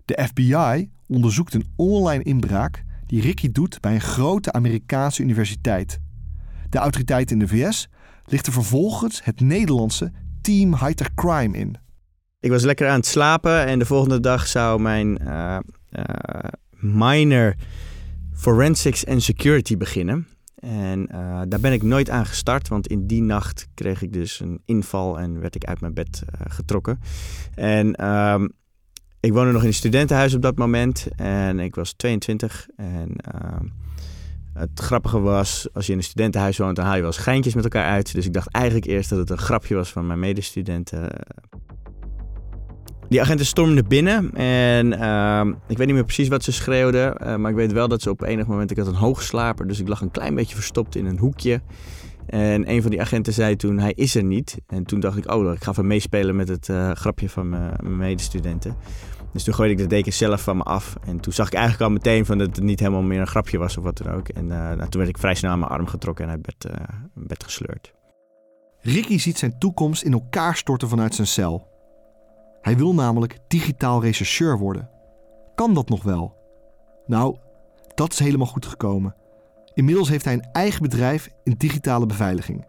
De 0.05 0.27
FBI 0.27 0.89
onderzoekt 1.07 1.53
een 1.53 1.67
online 1.75 2.24
inbraak 2.24 2.83
die 3.05 3.21
Ricky 3.21 3.51
doet 3.51 3.81
bij 3.81 3.93
een 3.93 4.01
grote 4.01 4.51
Amerikaanse 4.51 5.21
universiteit. 5.21 6.00
De 6.75 6.82
autoriteiten 6.82 7.39
in 7.39 7.46
de 7.46 7.55
VS 7.55 7.88
lichten 8.25 8.53
vervolgens 8.53 9.24
het 9.24 9.39
Nederlandse 9.39 10.12
Team 10.41 10.75
Hightech 10.75 11.13
Crime 11.13 11.58
in. 11.58 11.75
Ik 12.39 12.50
was 12.50 12.63
lekker 12.63 12.88
aan 12.88 12.96
het 12.96 13.05
slapen 13.05 13.65
en 13.65 13.79
de 13.79 13.86
volgende 13.86 14.20
dag 14.20 14.48
zou 14.48 14.82
mijn 14.82 15.22
uh, 15.22 15.58
minor 16.79 17.55
forensics 18.34 19.05
and 19.05 19.24
security 19.24 19.77
beginnen. 19.77 20.27
En 20.55 21.10
uh, 21.12 21.41
daar 21.48 21.60
ben 21.60 21.74
ik 21.74 21.84
nooit 21.84 22.10
aan 22.10 22.25
gestart, 22.25 22.67
want 22.67 22.88
in 22.88 23.08
die 23.08 23.22
nacht 23.22 23.67
kreeg 23.74 24.01
ik 24.01 24.13
dus 24.13 24.39
een 24.39 24.62
inval 24.65 25.20
en 25.20 25.39
werd 25.39 25.55
ik 25.55 25.63
uit 25.63 25.82
mijn 25.82 25.94
bed 25.94 26.24
getrokken. 26.48 27.00
En 27.53 28.05
um, 28.05 28.51
ik 29.20 29.34
woonde 29.34 29.51
nog 29.51 29.62
in 29.62 29.67
een 29.67 29.74
studentenhuis 29.74 30.34
op 30.34 30.41
dat 30.41 30.58
moment 30.58 31.08
en 31.15 31.60
ik 31.60 31.75
was 31.75 31.94
22. 31.94 32.67
En 32.75 33.15
uh, 33.36 33.70
het 34.57 34.79
grappige 34.79 35.19
was, 35.19 35.67
als 35.74 35.85
je 35.85 35.91
in 35.91 35.97
een 35.97 36.03
studentenhuis 36.03 36.57
woont, 36.57 36.75
dan 36.75 36.85
haal 36.85 36.95
je 36.95 37.01
wel 37.01 37.09
eens 37.09 37.21
geintjes 37.21 37.53
met 37.53 37.63
elkaar 37.63 37.85
uit. 37.85 38.13
Dus 38.13 38.25
ik 38.25 38.33
dacht 38.33 38.51
eigenlijk 38.51 38.85
eerst 38.85 39.09
dat 39.09 39.19
het 39.19 39.29
een 39.29 39.38
grapje 39.38 39.75
was 39.75 39.91
van 39.91 40.07
mijn 40.07 40.19
medestudenten. 40.19 41.09
Die 43.09 43.21
agenten 43.21 43.45
stormden 43.45 43.88
binnen 43.88 44.33
en 44.33 44.93
uh, 44.93 45.55
ik 45.67 45.77
weet 45.77 45.88
niet 45.88 45.95
meer 45.95 46.03
precies 46.03 46.27
wat 46.27 46.43
ze 46.43 46.51
schreeuwden, 46.51 47.15
uh, 47.21 47.35
maar 47.35 47.51
ik 47.51 47.57
weet 47.57 47.71
wel 47.71 47.88
dat 47.88 48.01
ze 48.01 48.09
op 48.09 48.21
enig 48.21 48.47
moment, 48.47 48.71
ik 48.71 48.77
had 48.77 48.88
een 48.88 48.93
hoogslaper, 48.93 49.67
dus 49.67 49.79
ik 49.79 49.88
lag 49.88 50.01
een 50.01 50.12
klein 50.12 50.35
beetje 50.35 50.55
verstopt 50.55 50.95
in 50.95 51.05
een 51.05 51.17
hoekje. 51.17 51.62
En 52.25 52.71
een 52.71 52.81
van 52.81 52.91
die 52.91 53.01
agenten 53.01 53.33
zei 53.33 53.55
toen, 53.55 53.79
hij 53.79 53.91
is 53.91 54.15
er 54.15 54.24
niet. 54.24 54.57
En 54.67 54.83
toen 54.83 55.00
dacht 55.00 55.17
ik, 55.17 55.31
oh, 55.31 55.53
ik 55.53 55.63
ga 55.63 55.71
even 55.71 55.88
meespelen 55.88 56.35
met 56.35 56.47
het 56.47 56.67
uh, 56.67 56.91
grapje 56.91 57.29
van 57.29 57.50
mijn 57.50 57.97
medestudenten. 57.97 58.75
Dus 59.36 59.44
toen 59.44 59.54
gooide 59.54 59.74
ik 59.74 59.80
de 59.80 59.88
deken 59.88 60.13
zelf 60.13 60.42
van 60.42 60.58
me 60.58 60.63
af. 60.63 60.96
En 61.06 61.20
toen 61.20 61.34
zag 61.34 61.48
ik 61.48 61.54
eigenlijk 61.54 61.84
al 61.84 61.89
meteen 61.89 62.25
van 62.25 62.38
dat 62.38 62.56
het 62.56 62.63
niet 62.63 62.80
helemaal 62.80 63.01
meer 63.01 63.20
een 63.20 63.27
grapje 63.27 63.58
was 63.58 63.77
of 63.77 63.84
wat 63.84 63.98
dan 63.98 64.13
ook. 64.13 64.27
En 64.30 64.44
uh, 64.44 64.50
nou, 64.50 64.89
toen 64.89 65.01
werd 65.01 65.10
ik 65.10 65.18
vrij 65.18 65.36
snel 65.36 65.51
aan 65.51 65.60
mijn 65.60 65.72
arm 65.72 65.88
getrokken 65.88 66.25
en 66.25 66.32
uit 66.32 66.42
bed, 66.42 66.65
uh, 66.65 66.75
bed 67.13 67.44
gesleurd. 67.44 67.94
Ricky 68.80 69.18
ziet 69.18 69.38
zijn 69.38 69.60
toekomst 69.60 70.04
in 70.04 70.13
elkaar 70.13 70.56
storten 70.56 70.89
vanuit 70.89 71.15
zijn 71.15 71.27
cel. 71.27 71.68
Hij 72.62 72.77
wil 72.77 72.94
namelijk 72.94 73.38
digitaal 73.48 74.01
rechercheur 74.01 74.58
worden. 74.58 74.89
Kan 75.56 75.74
dat 75.74 75.89
nog 75.89 76.04
wel? 76.04 76.36
Nou, 77.06 77.38
dat 77.96 78.12
is 78.12 78.20
helemaal 78.20 78.48
goed 78.48 78.65
gekomen. 78.65 79.15
Inmiddels 79.74 80.10
heeft 80.10 80.25
hij 80.25 80.34
een 80.34 80.50
eigen 80.51 80.82
bedrijf 80.82 81.30
in 81.44 81.56
digitale 81.58 82.06
beveiliging. 82.06 82.65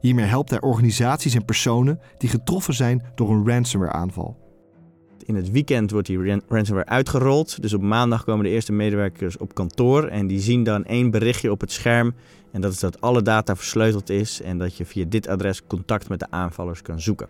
Hiermee 0.00 0.26
helpt 0.26 0.50
hij 0.50 0.60
organisaties 0.60 1.34
en 1.34 1.44
personen 1.44 2.00
die 2.18 2.28
getroffen 2.28 2.74
zijn 2.74 3.02
door 3.14 3.30
een 3.30 3.48
ransomware-aanval. 3.48 4.39
In 5.26 5.34
het 5.34 5.50
weekend 5.50 5.90
wordt 5.90 6.06
die 6.06 6.40
ransomware 6.48 6.88
uitgerold. 6.88 7.62
Dus 7.62 7.74
op 7.74 7.82
maandag 7.82 8.24
komen 8.24 8.44
de 8.44 8.50
eerste 8.50 8.72
medewerkers 8.72 9.36
op 9.36 9.54
kantoor 9.54 10.04
en 10.04 10.26
die 10.26 10.40
zien 10.40 10.62
dan 10.62 10.84
één 10.84 11.10
berichtje 11.10 11.50
op 11.50 11.60
het 11.60 11.72
scherm. 11.72 12.14
En 12.52 12.60
dat 12.60 12.72
is 12.72 12.78
dat 12.78 13.00
alle 13.00 13.22
data 13.22 13.56
versleuteld 13.56 14.10
is 14.10 14.42
en 14.42 14.58
dat 14.58 14.76
je 14.76 14.84
via 14.84 15.04
dit 15.08 15.28
adres 15.28 15.66
contact 15.66 16.08
met 16.08 16.18
de 16.18 16.26
aanvallers 16.30 16.82
kan 16.82 17.00
zoeken. 17.00 17.28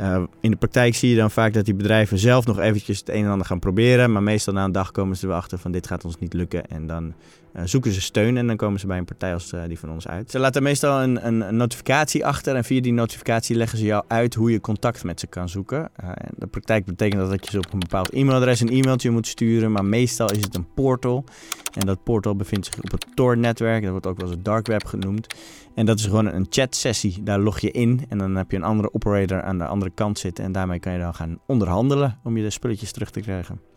Uh, 0.00 0.22
in 0.40 0.50
de 0.50 0.56
praktijk 0.56 0.94
zie 0.94 1.10
je 1.10 1.16
dan 1.16 1.30
vaak 1.30 1.52
dat 1.52 1.64
die 1.64 1.74
bedrijven 1.74 2.18
zelf 2.18 2.46
nog 2.46 2.58
eventjes 2.58 2.98
het 2.98 3.08
een 3.08 3.24
en 3.24 3.30
ander 3.30 3.46
gaan 3.46 3.58
proberen. 3.58 4.12
Maar 4.12 4.22
meestal 4.22 4.54
na 4.54 4.64
een 4.64 4.72
dag 4.72 4.90
komen 4.90 5.16
ze 5.16 5.26
erachter 5.26 5.58
van 5.58 5.72
dit 5.72 5.86
gaat 5.86 6.04
ons 6.04 6.18
niet 6.18 6.32
lukken. 6.32 6.66
En 6.66 6.86
dan 6.86 7.14
uh, 7.56 7.62
zoeken 7.64 7.92
ze 7.92 8.00
steun 8.00 8.36
en 8.36 8.46
dan 8.46 8.56
komen 8.56 8.80
ze 8.80 8.86
bij 8.86 8.98
een 8.98 9.04
partij 9.04 9.32
als 9.32 9.52
uh, 9.52 9.62
die 9.66 9.78
van 9.78 9.90
ons 9.90 10.08
uit. 10.08 10.30
Ze 10.30 10.38
laten 10.38 10.62
meestal 10.62 11.02
een, 11.02 11.26
een, 11.26 11.56
notificatie 11.56 12.26
achter 12.26 12.56
en 12.56 12.64
via 12.64 12.80
die 12.80 12.92
notificatie 12.92 13.56
leggen 13.56 13.78
ze 13.78 13.84
jou 13.84 14.04
uit 14.08 14.34
hoe 14.34 14.50
je 14.50 14.60
contact 14.60 15.04
met 15.04 15.20
ze 15.20 15.26
kan 15.26 15.48
zoeken. 15.48 15.90
in 16.02 16.34
de 16.36 16.46
praktijk 16.46 16.84
betekent 16.84 17.20
dat 17.20 17.30
dat 17.30 17.44
je 17.44 17.50
ze 17.50 17.58
op 17.58 17.72
een 17.72 17.78
bepaald 17.78 18.10
e-mailadres 18.10 18.60
een 18.60 18.68
e-mailtje 18.68 19.10
moet 19.10 19.26
sturen. 19.26 19.72
Maar 19.72 19.84
meestal 19.84 20.30
is 20.30 20.44
het 20.44 20.54
een 20.54 20.72
portal. 20.74 21.24
En 21.72 21.86
dat 21.86 22.04
portal 22.04 22.36
bevindt 22.36 22.66
zich 22.66 22.76
op 22.76 22.90
het 22.90 23.06
Tor-netwerk. 23.14 23.82
Dat 23.82 23.90
wordt 23.90 24.06
ook 24.06 24.16
wel 24.16 24.26
eens 24.26 24.36
het 24.36 24.44
dark 24.44 24.66
web 24.66 24.84
genoemd. 24.84 25.34
En 25.74 25.86
dat 25.86 25.98
is 25.98 26.04
gewoon 26.04 26.26
een 26.26 26.46
chat-sessie. 26.50 27.22
Daar 27.22 27.38
log 27.38 27.58
je 27.58 27.70
in 27.70 28.04
en 28.08 28.18
dan 28.18 28.34
heb 28.34 28.50
je 28.50 28.56
een 28.56 28.62
andere 28.62 28.94
operator 28.94 29.42
aan 29.42 29.58
de 29.58 29.66
andere 29.66 29.90
kant 29.94 30.18
zitten. 30.18 30.44
En 30.44 30.52
daarmee 30.52 30.80
kan 30.80 30.92
je 30.92 30.98
dan 30.98 31.14
gaan 31.14 31.38
onderhandelen 31.46 32.18
om 32.22 32.36
je 32.36 32.42
de 32.42 32.50
spulletjes 32.50 32.92
terug 32.92 33.10
te 33.10 33.20
krijgen. 33.20 33.71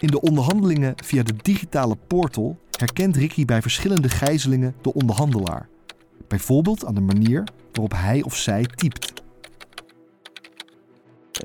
In 0.00 0.08
de 0.08 0.20
onderhandelingen 0.20 0.94
via 1.04 1.22
de 1.22 1.34
digitale 1.42 1.96
portal 2.06 2.58
herkent 2.70 3.16
Ricky 3.16 3.44
bij 3.44 3.62
verschillende 3.62 4.08
gijzelingen 4.08 4.74
de 4.82 4.92
onderhandelaar. 4.92 5.68
Bijvoorbeeld 6.28 6.84
aan 6.84 6.94
de 6.94 7.00
manier 7.00 7.44
waarop 7.72 7.92
hij 7.94 8.22
of 8.22 8.36
zij 8.36 8.66
typt. 8.74 9.12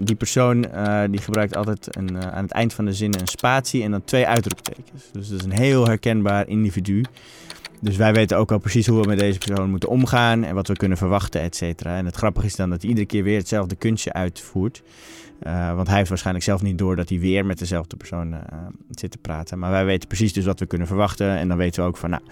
Die 0.01 0.15
persoon 0.15 0.65
uh, 0.65 1.03
die 1.09 1.19
gebruikt 1.19 1.55
altijd 1.55 1.95
een, 1.95 2.13
uh, 2.13 2.19
aan 2.19 2.43
het 2.43 2.51
eind 2.51 2.73
van 2.73 2.85
de 2.85 2.93
zin 2.93 3.13
een 3.19 3.27
spatie 3.27 3.83
en 3.83 3.91
dan 3.91 4.03
twee 4.03 4.27
uitroeptekens. 4.27 5.03
Dus 5.11 5.27
dat 5.29 5.39
is 5.39 5.45
een 5.45 5.59
heel 5.59 5.85
herkenbaar 5.85 6.47
individu. 6.47 7.03
Dus 7.81 7.95
wij 7.95 8.13
weten 8.13 8.37
ook 8.37 8.51
al 8.51 8.59
precies 8.59 8.87
hoe 8.87 9.01
we 9.01 9.07
met 9.07 9.19
deze 9.19 9.37
persoon 9.37 9.69
moeten 9.69 9.89
omgaan 9.89 10.43
en 10.43 10.55
wat 10.55 10.67
we 10.67 10.75
kunnen 10.75 10.97
verwachten, 10.97 11.41
et 11.41 11.55
cetera. 11.55 11.97
En 11.97 12.05
het 12.05 12.15
grappige 12.15 12.45
is 12.45 12.55
dan 12.55 12.69
dat 12.69 12.79
hij 12.79 12.89
iedere 12.89 13.07
keer 13.07 13.23
weer 13.23 13.37
hetzelfde 13.37 13.75
kunstje 13.75 14.13
uitvoert. 14.13 14.81
Uh, 15.43 15.75
want 15.75 15.87
hij 15.87 15.97
heeft 15.97 16.09
waarschijnlijk 16.09 16.45
zelf 16.45 16.61
niet 16.61 16.77
door 16.77 16.95
dat 16.95 17.09
hij 17.09 17.19
weer 17.19 17.45
met 17.45 17.59
dezelfde 17.59 17.95
persoon 17.95 18.33
uh, 18.33 18.39
zit 18.89 19.11
te 19.11 19.17
praten. 19.17 19.59
Maar 19.59 19.71
wij 19.71 19.85
weten 19.85 20.07
precies 20.07 20.33
dus 20.33 20.45
wat 20.45 20.59
we 20.59 20.65
kunnen 20.65 20.87
verwachten. 20.87 21.37
En 21.37 21.47
dan 21.47 21.57
weten 21.57 21.83
we 21.83 21.89
ook 21.89 21.97
van, 21.97 22.09
nou, 22.09 22.23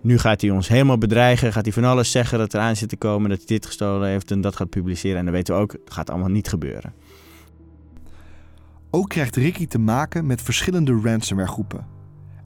nu 0.00 0.18
gaat 0.18 0.40
hij 0.40 0.50
ons 0.50 0.68
helemaal 0.68 0.98
bedreigen. 0.98 1.52
Gaat 1.52 1.64
hij 1.64 1.72
van 1.72 1.84
alles 1.84 2.10
zeggen 2.10 2.38
dat 2.38 2.52
er 2.52 2.60
aan 2.60 2.76
zit 2.76 2.88
te 2.88 2.96
komen, 2.96 3.30
dat 3.30 3.38
hij 3.38 3.46
dit 3.46 3.66
gestolen 3.66 4.08
heeft 4.08 4.30
en 4.30 4.40
dat 4.40 4.56
gaat 4.56 4.70
publiceren. 4.70 5.18
En 5.18 5.24
dan 5.24 5.34
weten 5.34 5.54
we 5.54 5.60
ook, 5.60 5.72
dat 5.72 5.92
gaat 5.92 6.10
allemaal 6.10 6.28
niet 6.28 6.48
gebeuren. 6.48 6.94
Ook 8.90 9.08
krijgt 9.08 9.36
Ricky 9.36 9.66
te 9.66 9.78
maken 9.78 10.26
met 10.26 10.42
verschillende 10.42 11.00
ransomware 11.02 11.48
groepen. 11.48 11.86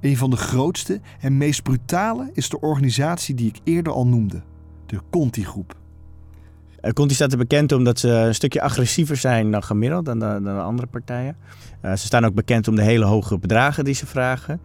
Een 0.01 0.17
van 0.17 0.31
de 0.31 0.37
grootste 0.37 1.01
en 1.21 1.37
meest 1.37 1.63
brutale 1.63 2.31
is 2.33 2.49
de 2.49 2.61
organisatie 2.61 3.35
die 3.35 3.49
ik 3.49 3.61
eerder 3.65 3.93
al 3.93 4.07
noemde, 4.07 4.43
de 4.87 5.01
Conti-groep. 5.11 5.83
Uh, 6.85 6.91
Conti 6.91 7.15
staat 7.15 7.33
er 7.33 7.39
bekend 7.39 7.73
omdat 7.73 7.99
ze 7.99 8.09
een 8.09 8.35
stukje 8.35 8.61
agressiever 8.61 9.17
zijn 9.17 9.51
dan 9.51 9.63
gemiddeld, 9.63 10.05
dan 10.05 10.19
de, 10.19 10.51
andere 10.51 10.89
partijen. 10.89 11.37
Uh, 11.83 11.91
ze 11.91 12.07
staan 12.07 12.25
ook 12.25 12.35
bekend 12.35 12.69
om 12.69 12.77
de 12.77 12.83
hele 12.83 13.05
hoge 13.05 13.39
bedragen 13.39 13.85
die 13.85 13.95
ze 13.95 14.07
vragen. 14.07 14.61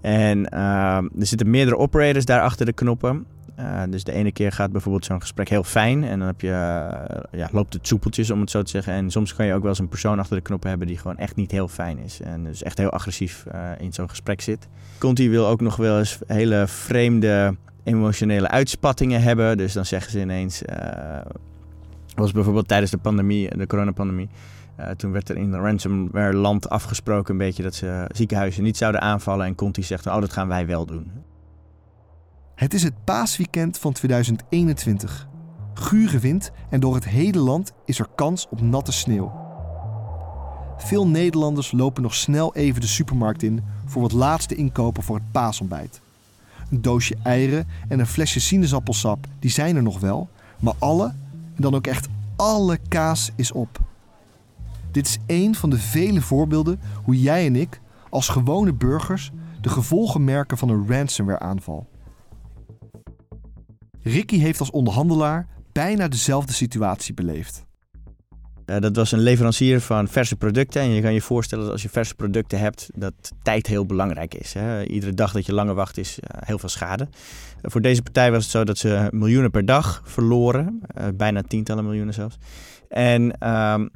En 0.00 0.38
uh, 0.54 0.96
er 0.96 1.26
zitten 1.26 1.50
meerdere 1.50 1.76
operators 1.76 2.24
daar 2.24 2.40
achter 2.40 2.66
de 2.66 2.72
knoppen. 2.72 3.26
Dus 3.88 4.04
de 4.04 4.12
ene 4.12 4.32
keer 4.32 4.52
gaat 4.52 4.72
bijvoorbeeld 4.72 5.04
zo'n 5.04 5.20
gesprek 5.20 5.48
heel 5.48 5.64
fijn 5.64 6.04
en 6.04 6.18
dan 6.18 6.28
heb 6.28 6.40
je, 6.40 6.48
ja, 7.30 7.48
loopt 7.52 7.72
het 7.72 7.86
soepeltjes 7.86 8.30
om 8.30 8.40
het 8.40 8.50
zo 8.50 8.62
te 8.62 8.70
zeggen. 8.70 8.92
En 8.92 9.10
soms 9.10 9.34
kan 9.34 9.46
je 9.46 9.54
ook 9.54 9.60
wel 9.60 9.68
eens 9.68 9.78
een 9.78 9.88
persoon 9.88 10.18
achter 10.18 10.36
de 10.36 10.42
knoppen 10.42 10.68
hebben 10.68 10.86
die 10.86 10.98
gewoon 10.98 11.16
echt 11.16 11.36
niet 11.36 11.50
heel 11.50 11.68
fijn 11.68 11.98
is. 11.98 12.20
En 12.20 12.44
dus 12.44 12.62
echt 12.62 12.78
heel 12.78 12.90
agressief 12.90 13.44
in 13.78 13.92
zo'n 13.92 14.08
gesprek 14.08 14.40
zit. 14.40 14.68
Conti 14.98 15.30
wil 15.30 15.46
ook 15.46 15.60
nog 15.60 15.76
wel 15.76 15.98
eens 15.98 16.18
hele 16.26 16.64
vreemde 16.66 17.56
emotionele 17.84 18.48
uitspattingen 18.48 19.22
hebben. 19.22 19.56
Dus 19.56 19.72
dan 19.72 19.84
zeggen 19.84 20.10
ze 20.10 20.20
ineens, 20.20 20.62
was 22.14 22.32
bijvoorbeeld 22.32 22.68
tijdens 22.68 22.90
de 22.90 22.98
pandemie, 22.98 23.56
de 23.56 23.66
coronapandemie. 23.66 24.28
Uh, 24.80 24.90
toen 24.90 25.12
werd 25.12 25.28
er 25.28 25.36
in 25.36 25.54
ransomware 25.54 26.36
land 26.36 26.68
afgesproken 26.68 27.32
een 27.32 27.38
beetje 27.38 27.62
dat 27.62 27.74
ze 27.74 28.04
ziekenhuizen 28.12 28.62
niet 28.62 28.76
zouden 28.76 29.00
aanvallen. 29.00 29.46
En 29.46 29.54
Conti 29.54 29.82
zegt, 29.82 30.06
oh 30.06 30.20
dat 30.20 30.32
gaan 30.32 30.48
wij 30.48 30.66
wel 30.66 30.86
doen. 30.86 31.10
Het 32.54 32.74
is 32.74 32.82
het 32.82 33.04
paasweekend 33.04 33.78
van 33.78 33.92
2021. 33.92 35.28
Gure 35.74 36.18
wind 36.18 36.52
en 36.70 36.80
door 36.80 36.94
het 36.94 37.04
hele 37.04 37.38
land 37.38 37.72
is 37.84 37.98
er 37.98 38.06
kans 38.14 38.46
op 38.50 38.60
natte 38.60 38.92
sneeuw. 38.92 39.32
Veel 40.76 41.08
Nederlanders 41.08 41.72
lopen 41.72 42.02
nog 42.02 42.14
snel 42.14 42.54
even 42.54 42.80
de 42.80 42.86
supermarkt 42.86 43.42
in 43.42 43.64
voor 43.84 44.02
wat 44.02 44.12
laatste 44.12 44.54
inkopen 44.54 45.02
voor 45.02 45.16
het 45.16 45.30
paasontbijt. 45.32 46.00
Een 46.70 46.82
doosje 46.82 47.16
eieren 47.22 47.68
en 47.88 47.98
een 47.98 48.06
flesje 48.06 48.40
sinaasappelsap, 48.40 49.26
die 49.38 49.50
zijn 49.50 49.76
er 49.76 49.82
nog 49.82 50.00
wel, 50.00 50.28
maar 50.60 50.74
alle, 50.78 51.14
en 51.54 51.62
dan 51.62 51.74
ook 51.74 51.86
echt 51.86 52.08
alle 52.36 52.78
kaas 52.88 53.30
is 53.36 53.52
op. 53.52 53.80
Dit 54.90 55.06
is 55.06 55.18
één 55.26 55.54
van 55.54 55.70
de 55.70 55.78
vele 55.78 56.20
voorbeelden 56.20 56.80
hoe 57.02 57.20
jij 57.20 57.46
en 57.46 57.56
ik, 57.56 57.80
als 58.10 58.28
gewone 58.28 58.72
burgers, 58.72 59.30
de 59.60 59.68
gevolgen 59.68 60.24
merken 60.24 60.58
van 60.58 60.68
een 60.68 60.86
ransomware 60.88 61.38
aanval. 61.38 61.86
Ricky 64.02 64.38
heeft 64.38 64.60
als 64.60 64.70
onderhandelaar 64.70 65.46
bijna 65.72 66.08
dezelfde 66.08 66.52
situatie 66.52 67.14
beleefd. 67.14 67.64
Dat 68.64 68.96
was 68.96 69.12
een 69.12 69.18
leverancier 69.18 69.80
van 69.80 70.08
verse 70.08 70.36
producten. 70.36 70.82
En 70.82 70.88
je 70.88 71.02
kan 71.02 71.12
je 71.12 71.20
voorstellen 71.20 71.64
dat 71.64 71.72
als 71.72 71.82
je 71.82 71.88
verse 71.88 72.14
producten 72.14 72.58
hebt, 72.58 72.90
dat 72.94 73.14
tijd 73.42 73.66
heel 73.66 73.86
belangrijk 73.86 74.34
is. 74.34 74.52
Hè? 74.52 74.84
Iedere 74.84 75.14
dag 75.14 75.32
dat 75.32 75.46
je 75.46 75.52
langer 75.52 75.74
wacht 75.74 75.98
is 75.98 76.18
uh, 76.18 76.40
heel 76.44 76.58
veel 76.58 76.68
schade. 76.68 77.08
Voor 77.66 77.80
deze 77.80 78.02
partij 78.02 78.30
was 78.30 78.42
het 78.42 78.52
zo 78.52 78.64
dat 78.64 78.78
ze 78.78 79.08
miljoenen 79.10 79.50
per 79.50 79.64
dag 79.64 80.02
verloren. 80.04 80.80
bijna 81.14 81.42
tientallen 81.42 81.84
miljoenen 81.84 82.14
zelfs. 82.14 82.36
En 82.88 83.38
ehm, 83.38 83.86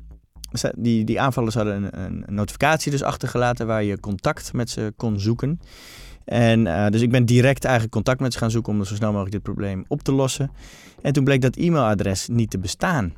die, 0.77 1.05
die 1.05 1.21
aanvallers 1.21 1.55
hadden 1.55 1.83
een, 1.83 2.01
een, 2.01 2.35
notificatie 2.35 2.91
dus 2.91 3.03
achtergelaten 3.03 3.67
waar 3.67 3.83
je 3.85 4.01
contact 4.01 4.53
met 4.53 4.71
ze 4.71 4.93
kon 4.97 5.21
zoeken. 5.21 5.61
En 6.25 6.67
uh, 6.67 6.87
dus 6.87 7.01
ik 7.01 7.11
ben 7.11 7.25
direct 7.25 7.65
eigenlijk 7.65 7.95
contact 7.95 8.21
met 8.21 8.33
ze 8.33 8.39
gaan 8.39 8.51
zoeken 8.51 8.73
om 8.73 8.85
zo 8.85 8.95
snel 8.95 9.11
mogelijk 9.11 9.33
dit 9.33 9.43
probleem 9.43 9.85
op 9.89 10.03
te 10.03 10.13
lossen. 10.13 10.51
En 11.03 11.13
toen 11.13 11.25
bleek 11.25 11.41
dat 11.41 11.57
e-mailadres 11.57 12.29
niet 12.29 12.51
te 12.51 12.59
bestaan. 12.59 13.13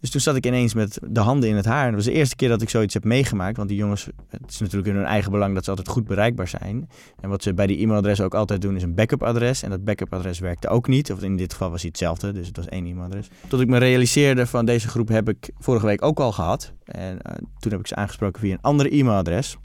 Dus 0.00 0.10
toen 0.10 0.20
zat 0.20 0.36
ik 0.36 0.46
ineens 0.46 0.74
met 0.74 0.98
de 1.08 1.20
handen 1.20 1.48
in 1.48 1.56
het 1.56 1.64
haar. 1.64 1.84
En 1.84 1.86
dat 1.86 1.94
was 1.94 2.12
de 2.12 2.18
eerste 2.18 2.36
keer 2.36 2.48
dat 2.48 2.62
ik 2.62 2.68
zoiets 2.68 2.94
heb 2.94 3.04
meegemaakt. 3.04 3.56
Want 3.56 3.68
die 3.68 3.78
jongens, 3.78 4.08
het 4.28 4.50
is 4.50 4.58
natuurlijk 4.58 4.88
in 4.88 4.94
hun 4.94 5.04
eigen 5.04 5.30
belang 5.30 5.54
dat 5.54 5.64
ze 5.64 5.70
altijd 5.70 5.88
goed 5.88 6.06
bereikbaar 6.06 6.48
zijn. 6.48 6.88
En 7.20 7.28
wat 7.28 7.42
ze 7.42 7.54
bij 7.54 7.66
die 7.66 7.78
e-mailadres 7.78 8.20
ook 8.20 8.34
altijd 8.34 8.62
doen, 8.62 8.76
is 8.76 8.82
een 8.82 8.94
backup 8.94 9.22
adres. 9.22 9.62
En 9.62 9.70
dat 9.70 9.84
backup 9.84 10.12
adres 10.12 10.38
werkte 10.38 10.68
ook 10.68 10.88
niet. 10.88 11.12
Of 11.12 11.22
in 11.22 11.36
dit 11.36 11.52
geval 11.52 11.70
was 11.70 11.80
hij 11.80 11.88
hetzelfde, 11.88 12.32
dus 12.32 12.46
het 12.46 12.56
was 12.56 12.68
één 12.68 12.86
e-mailadres. 12.86 13.28
Tot 13.48 13.60
ik 13.60 13.68
me 13.68 13.78
realiseerde 13.78 14.46
van 14.46 14.64
deze 14.64 14.88
groep 14.88 15.08
heb 15.08 15.28
ik 15.28 15.50
vorige 15.58 15.86
week 15.86 16.04
ook 16.04 16.20
al 16.20 16.32
gehad. 16.32 16.72
En 16.84 17.12
uh, 17.12 17.32
toen 17.58 17.70
heb 17.70 17.80
ik 17.80 17.86
ze 17.86 17.94
aangesproken 17.94 18.40
via 18.40 18.52
een 18.52 18.60
andere 18.60 18.90
e-mailadres. 18.90 19.56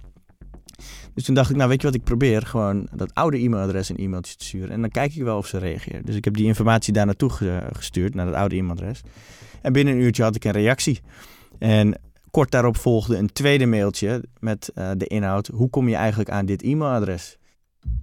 Dus 1.14 1.24
toen 1.24 1.36
dacht 1.36 1.50
ik, 1.50 1.56
nou 1.56 1.70
weet 1.70 1.82
je 1.82 1.88
wat 1.88 1.96
ik 1.96 2.04
probeer? 2.04 2.42
Gewoon 2.42 2.88
dat 2.96 3.14
oude 3.14 3.38
e-mailadres 3.38 3.90
een 3.90 3.98
e-mailtje 3.98 4.36
te 4.36 4.46
sturen. 4.46 4.70
En 4.70 4.82
dan 4.82 4.90
kijk 4.90 5.16
ik 5.16 5.24
wel 5.24 5.38
of 5.38 5.48
ze 5.48 5.58
reageren. 5.58 6.06
Dus 6.06 6.16
ik 6.16 6.26
heb 6.26 6.34
die 6.34 6.46
informatie 6.46 6.94
daar 6.94 7.06
naartoe 7.06 7.30
gestuurd, 7.72 8.16
naar 8.16 8.26
dat 8.26 8.36
oude 8.36 8.56
e-mailadres. 8.56 9.02
En 9.62 9.74
binnen 9.74 9.94
een 9.94 10.00
uurtje 10.00 10.24
had 10.24 10.36
ik 10.36 10.44
een 10.44 10.52
reactie. 10.52 11.00
En 11.60 12.00
kort 12.32 12.52
daarop 12.52 12.78
volgde 12.78 13.18
een 13.18 13.32
tweede 13.32 13.66
mailtje 13.66 14.24
met 14.40 14.72
uh, 14.76 14.92
de 14.98 15.08
inhoud: 15.08 15.48
hoe 15.48 15.70
kom 15.70 15.88
je 15.90 15.96
eigenlijk 15.96 16.30
aan 16.30 16.46
dit 16.46 16.62
e-mailadres? 16.62 17.38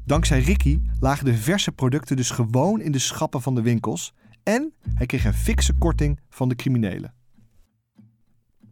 Dankzij 0.04 0.40
Ricky 0.40 0.80
lagen 1.00 1.24
de 1.24 1.34
verse 1.34 1.72
producten 1.72 2.16
dus 2.16 2.30
gewoon 2.30 2.80
in 2.80 2.92
de 2.92 2.98
schappen 2.98 3.42
van 3.42 3.54
de 3.54 3.62
winkels. 3.62 4.14
En 4.42 4.72
hij 4.94 5.06
kreeg 5.06 5.24
een 5.24 5.34
fikse 5.34 5.74
korting 5.74 6.20
van 6.30 6.48
de 6.48 6.54
criminelen. 6.54 7.14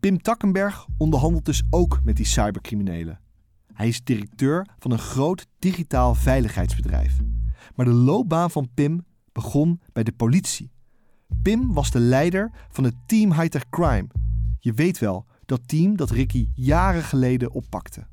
Pim 0.01 0.23
Takkenberg 0.23 0.87
onderhandelt 0.99 1.45
dus 1.45 1.63
ook 1.71 2.01
met 2.05 2.17
die 2.17 2.27
cybercriminelen. 2.27 3.21
Hij 3.73 3.89
is 3.89 4.05
directeur 4.05 4.67
van 4.79 4.91
een 4.91 4.99
groot 4.99 5.47
digitaal 5.59 6.15
veiligheidsbedrijf. 6.15 7.17
Maar 7.75 7.87
de 7.87 7.93
loopbaan 7.93 8.51
van 8.51 8.69
Pim 8.75 9.05
begon 9.33 9.81
bij 9.93 10.03
de 10.03 10.13
politie. 10.13 10.71
Pim 11.43 11.73
was 11.73 11.91
de 11.91 11.99
leider 11.99 12.51
van 12.69 12.85
het 12.85 12.95
Team 13.07 13.33
Hightech 13.33 13.69
Crime. 13.71 14.07
Je 14.59 14.73
weet 14.73 14.99
wel, 14.99 15.27
dat 15.45 15.69
team 15.69 15.97
dat 15.97 16.11
Ricky 16.11 16.49
jaren 16.55 17.03
geleden 17.03 17.53
oppakte. 17.53 18.07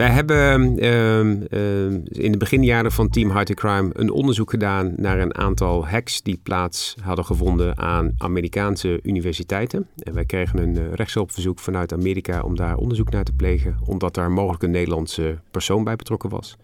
Wij 0.00 0.10
hebben 0.10 0.78
uh, 0.78 1.20
uh, 1.20 2.00
in 2.04 2.32
de 2.32 2.38
beginjaren 2.38 2.92
van 2.92 3.08
Team 3.08 3.36
High 3.36 3.52
Crime 3.52 3.90
een 3.92 4.10
onderzoek 4.10 4.50
gedaan 4.50 4.92
naar 4.96 5.18
een 5.18 5.34
aantal 5.34 5.86
hacks 5.86 6.22
die 6.22 6.40
plaats 6.42 6.96
hadden 7.02 7.24
gevonden 7.24 7.78
aan 7.78 8.14
Amerikaanse 8.18 9.00
universiteiten. 9.02 9.86
En 9.98 10.14
wij 10.14 10.24
kregen 10.24 10.58
een 10.58 10.76
uh, 10.76 10.92
rechtshulpverzoek 10.92 11.58
vanuit 11.58 11.92
Amerika 11.92 12.42
om 12.42 12.56
daar 12.56 12.76
onderzoek 12.76 13.10
naar 13.10 13.24
te 13.24 13.32
plegen, 13.32 13.78
omdat 13.84 14.14
daar 14.14 14.30
mogelijk 14.30 14.62
een 14.62 14.70
Nederlandse 14.70 15.38
persoon 15.50 15.84
bij 15.84 15.96
betrokken 15.96 16.30
was. 16.30 16.56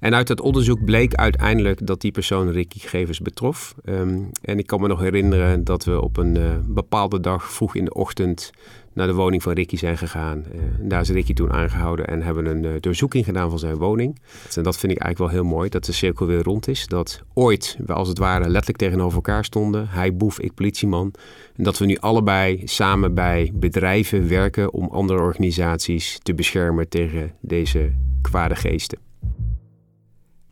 En 0.00 0.14
uit 0.14 0.26
dat 0.26 0.40
onderzoek 0.40 0.84
bleek 0.84 1.14
uiteindelijk 1.14 1.86
dat 1.86 2.00
die 2.00 2.12
persoon 2.12 2.50
Ricky 2.50 2.78
Gevers 2.78 3.20
betrof. 3.20 3.74
En 4.42 4.58
ik 4.58 4.66
kan 4.66 4.80
me 4.80 4.88
nog 4.88 5.00
herinneren 5.00 5.64
dat 5.64 5.84
we 5.84 6.00
op 6.00 6.16
een 6.16 6.34
uh, 6.34 6.44
bepaalde 6.66 7.20
dag 7.20 7.52
vroeg 7.52 7.74
in 7.74 7.84
de 7.84 7.94
ochtend 7.94 8.50
naar 8.98 9.06
de 9.06 9.14
woning 9.14 9.42
van 9.42 9.52
Ricky 9.52 9.76
zijn 9.76 9.98
gegaan. 9.98 10.44
Uh, 10.54 10.60
daar 10.80 11.00
is 11.00 11.08
Ricky 11.08 11.32
toen 11.32 11.52
aangehouden 11.52 12.06
en 12.06 12.22
hebben 12.22 12.46
een 12.46 12.64
uh, 12.64 12.72
doorzoeking 12.80 13.24
gedaan 13.24 13.50
van 13.50 13.58
zijn 13.58 13.76
woning. 13.76 14.18
En 14.54 14.62
dat 14.62 14.78
vind 14.78 14.92
ik 14.92 14.98
eigenlijk 14.98 15.32
wel 15.32 15.42
heel 15.42 15.54
mooi, 15.56 15.68
dat 15.68 15.84
de 15.84 15.92
cirkel 15.92 16.26
weer 16.26 16.42
rond 16.42 16.68
is. 16.68 16.86
Dat 16.86 17.22
ooit 17.34 17.76
we 17.86 17.92
als 17.92 18.08
het 18.08 18.18
ware 18.18 18.48
letterlijk 18.48 18.78
tegenover 18.78 19.14
elkaar 19.14 19.44
stonden. 19.44 19.88
Hij 19.88 20.16
boef, 20.16 20.40
ik 20.40 20.54
politieman. 20.54 21.12
En 21.56 21.64
dat 21.64 21.78
we 21.78 21.86
nu 21.86 21.96
allebei 21.96 22.62
samen 22.64 23.14
bij 23.14 23.50
bedrijven 23.54 24.28
werken 24.28 24.72
om 24.72 24.88
andere 24.88 25.20
organisaties 25.20 26.18
te 26.22 26.34
beschermen 26.34 26.88
tegen 26.88 27.32
deze 27.40 27.92
kwade 28.22 28.56
geesten. 28.56 28.98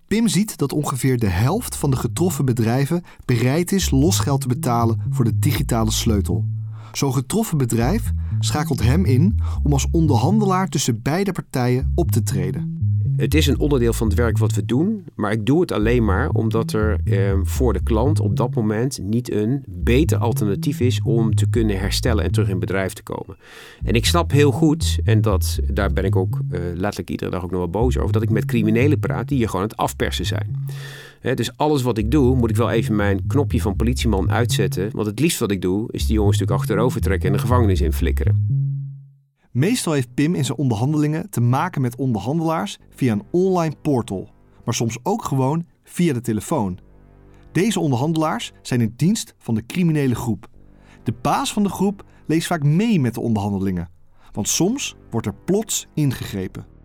Pim 0.07 0.29
ziet 0.29 0.59
dat 0.59 0.73
ongeveer 0.73 1.19
de 1.19 1.29
helft 1.29 1.77
van 1.77 1.91
de 1.91 1.97
getroffen 1.97 2.45
bedrijven 2.45 3.03
bereid 3.25 3.73
is 3.73 3.91
losgeld 3.91 4.41
te 4.41 4.49
betalen 4.49 5.03
voor 5.11 5.25
de 5.25 5.39
digitale 5.39 5.91
sleutel. 5.91 6.45
Zo'n 6.93 7.13
getroffen 7.13 7.59
bedrijf 7.59 8.13
schakelt 8.39 8.83
hem 8.83 9.05
in 9.05 9.39
om 9.63 9.73
als 9.73 9.87
onderhandelaar 9.91 10.69
tussen 10.69 11.03
beide 11.03 11.33
partijen 11.33 11.93
op 11.95 12.11
te 12.11 12.23
treden. 12.23 12.77
Het 13.17 13.35
is 13.35 13.47
een 13.47 13.59
onderdeel 13.59 13.93
van 13.93 14.07
het 14.07 14.17
werk 14.17 14.39
wat 14.39 14.53
we 14.53 14.65
doen, 14.65 15.05
maar 15.15 15.33
ik 15.33 15.47
doe 15.47 15.61
het 15.61 15.73
alleen 15.73 16.05
maar 16.05 16.29
omdat 16.31 16.73
er 16.73 17.01
eh, 17.05 17.33
voor 17.43 17.73
de 17.73 17.83
klant 17.83 18.21
op 18.21 18.37
dat 18.37 18.55
moment 18.55 18.99
niet 19.03 19.33
een 19.33 19.65
beter 19.69 20.19
alternatief 20.19 20.81
is 20.81 21.01
om 21.03 21.35
te 21.35 21.49
kunnen 21.49 21.79
herstellen 21.79 22.25
en 22.25 22.33
terug 22.33 22.49
in 22.49 22.59
bedrijf 22.59 22.93
te 22.93 23.03
komen. 23.03 23.37
En 23.85 23.95
ik 23.95 24.07
snap 24.07 24.31
heel 24.31 24.51
goed, 24.51 24.99
en 25.05 25.21
dat, 25.21 25.59
daar 25.73 25.93
ben 25.93 26.05
ik 26.05 26.17
ook 26.17 26.41
eh, 26.51 26.61
letterlijk 26.75 27.11
iedere 27.11 27.31
dag 27.31 27.45
ook 27.45 27.51
nog 27.51 27.61
wel 27.61 27.71
boos 27.71 27.99
over, 27.99 28.13
dat 28.13 28.23
ik 28.23 28.31
met 28.31 28.45
criminelen 28.45 28.99
praat 28.99 29.29
die 29.29 29.39
je 29.39 29.49
gewoon 29.49 29.65
het 29.65 29.77
afpersen 29.77 30.27
zijn 30.27 30.57
dus 31.35 31.57
alles 31.57 31.83
wat 31.83 31.99
ik 31.99 32.11
doe, 32.11 32.37
moet 32.37 32.51
ik 32.51 32.57
wel 32.57 32.71
even 32.71 32.97
mijn 32.97 33.27
knopje 33.27 33.61
van 33.61 33.77
politieman 33.77 34.31
uitzetten. 34.31 34.91
Want 34.93 35.07
het 35.07 35.21
liefst 35.21 35.39
wat 35.39 35.51
ik 35.51 35.63
doe, 35.63 35.89
is 35.93 36.07
die 36.07 36.15
jongens 36.15 36.39
natuurlijk 36.39 36.69
achterover 36.69 37.01
trekken 37.01 37.29
en 37.29 37.35
de 37.35 37.41
gevangenis 37.41 37.81
inflikkeren. 37.81 38.47
Meestal 39.51 39.93
heeft 39.93 40.15
Pim 40.15 40.35
in 40.35 40.45
zijn 40.45 40.59
onderhandelingen 40.59 41.31
te 41.31 41.41
maken 41.41 41.81
met 41.81 41.97
onderhandelaars 41.97 42.79
via 42.91 43.13
een 43.13 43.23
online 43.31 43.75
portal, 43.83 44.31
maar 44.65 44.75
soms 44.75 44.99
ook 45.03 45.25
gewoon 45.25 45.67
via 45.85 46.13
de 46.13 46.21
telefoon. 46.21 46.79
Deze 47.53 47.81
onderhandelaars 47.81 48.53
zijn 48.63 48.81
in 48.81 48.95
dienst 48.97 49.35
van 49.39 49.55
de 49.55 49.67
criminele 49.67 50.15
groep. 50.15 50.49
De 51.03 51.15
baas 51.23 51.53
van 51.53 51.63
de 51.63 51.69
groep 51.69 52.05
leest 52.27 52.47
vaak 52.47 52.63
mee 52.63 53.01
met 53.01 53.15
de 53.15 53.21
onderhandelingen, 53.21 53.89
want 54.33 54.49
soms 54.49 54.97
wordt 55.11 55.27
er 55.27 55.35
plots 55.45 55.87
ingegrepen. 55.95 56.76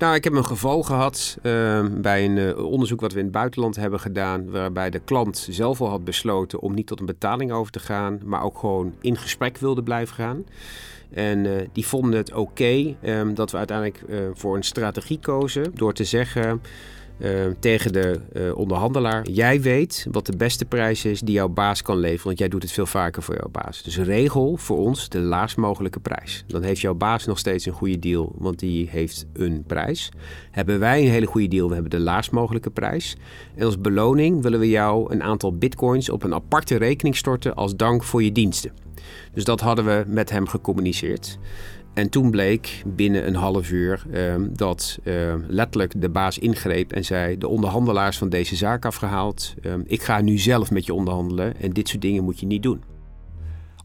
Nou, 0.00 0.14
ik 0.14 0.24
heb 0.24 0.32
een 0.32 0.44
geval 0.44 0.82
gehad 0.82 1.38
uh, 1.42 1.84
bij 1.90 2.24
een 2.24 2.36
uh, 2.36 2.64
onderzoek 2.64 3.00
wat 3.00 3.12
we 3.12 3.18
in 3.18 3.24
het 3.24 3.34
buitenland 3.34 3.76
hebben 3.76 4.00
gedaan, 4.00 4.50
waarbij 4.50 4.90
de 4.90 4.98
klant 4.98 5.46
zelf 5.50 5.80
al 5.80 5.88
had 5.88 6.04
besloten 6.04 6.60
om 6.60 6.74
niet 6.74 6.86
tot 6.86 7.00
een 7.00 7.06
betaling 7.06 7.52
over 7.52 7.72
te 7.72 7.78
gaan, 7.78 8.20
maar 8.24 8.42
ook 8.42 8.58
gewoon 8.58 8.94
in 9.00 9.16
gesprek 9.16 9.58
wilde 9.58 9.82
blijven 9.82 10.14
gaan. 10.14 10.44
En 11.10 11.44
uh, 11.44 11.52
die 11.72 11.86
vonden 11.86 12.18
het 12.18 12.32
oké 12.32 12.94
um, 13.04 13.34
dat 13.34 13.50
we 13.50 13.56
uiteindelijk 13.56 14.02
uh, 14.08 14.18
voor 14.34 14.56
een 14.56 14.62
strategie 14.62 15.18
kozen 15.18 15.70
door 15.74 15.92
te 15.92 16.04
zeggen 16.04 16.60
uh, 17.20 17.46
tegen 17.58 17.92
de 17.92 18.20
uh, 18.32 18.56
onderhandelaar: 18.56 19.28
Jij 19.28 19.60
weet 19.60 20.06
wat 20.10 20.26
de 20.26 20.36
beste 20.36 20.64
prijs 20.64 21.04
is 21.04 21.20
die 21.20 21.34
jouw 21.34 21.48
baas 21.48 21.82
kan 21.82 21.98
leveren, 21.98 22.26
want 22.26 22.38
jij 22.38 22.48
doet 22.48 22.62
het 22.62 22.72
veel 22.72 22.86
vaker 22.86 23.22
voor 23.22 23.34
jouw 23.34 23.50
baas. 23.50 23.82
Dus 23.82 23.98
regel 23.98 24.56
voor 24.56 24.78
ons 24.78 25.08
de 25.08 25.18
laagst 25.18 25.56
mogelijke 25.56 26.00
prijs. 26.00 26.44
Dan 26.46 26.62
heeft 26.62 26.80
jouw 26.80 26.94
baas 26.94 27.26
nog 27.26 27.38
steeds 27.38 27.66
een 27.66 27.72
goede 27.72 27.98
deal, 27.98 28.32
want 28.38 28.58
die 28.58 28.88
heeft 28.90 29.26
een 29.32 29.64
prijs. 29.66 30.08
Hebben 30.50 30.78
wij 30.78 31.02
een 31.02 31.10
hele 31.10 31.26
goede 31.26 31.48
deal, 31.48 31.68
we 31.68 31.74
hebben 31.74 31.90
de 31.90 32.00
laagst 32.00 32.30
mogelijke 32.30 32.70
prijs. 32.70 33.16
En 33.54 33.64
als 33.64 33.80
beloning 33.80 34.42
willen 34.42 34.60
we 34.60 34.68
jou 34.68 35.12
een 35.12 35.22
aantal 35.22 35.56
bitcoins 35.56 36.10
op 36.10 36.22
een 36.22 36.34
aparte 36.34 36.76
rekening 36.76 37.16
storten 37.16 37.54
als 37.54 37.76
dank 37.76 38.04
voor 38.04 38.22
je 38.22 38.32
diensten. 38.32 38.72
Dus 39.32 39.44
dat 39.44 39.60
hadden 39.60 39.84
we 39.84 40.04
met 40.06 40.30
hem 40.30 40.46
gecommuniceerd. 40.46 41.38
En 41.94 42.08
toen 42.08 42.30
bleek 42.30 42.82
binnen 42.86 43.26
een 43.26 43.34
half 43.34 43.70
uur 43.70 44.06
uh, 44.10 44.34
dat 44.52 44.98
uh, 45.04 45.34
letterlijk 45.48 46.00
de 46.00 46.08
baas 46.08 46.38
ingreep 46.38 46.92
en 46.92 47.04
zei: 47.04 47.38
De 47.38 47.48
onderhandelaars 47.48 48.18
van 48.18 48.28
deze 48.28 48.56
zaak 48.56 48.84
afgehaald. 48.84 49.54
Uh, 49.62 49.74
ik 49.84 50.02
ga 50.02 50.20
nu 50.20 50.38
zelf 50.38 50.70
met 50.70 50.86
je 50.86 50.94
onderhandelen 50.94 51.60
en 51.60 51.72
dit 51.72 51.88
soort 51.88 52.02
dingen 52.02 52.24
moet 52.24 52.40
je 52.40 52.46
niet 52.46 52.62
doen. 52.62 52.82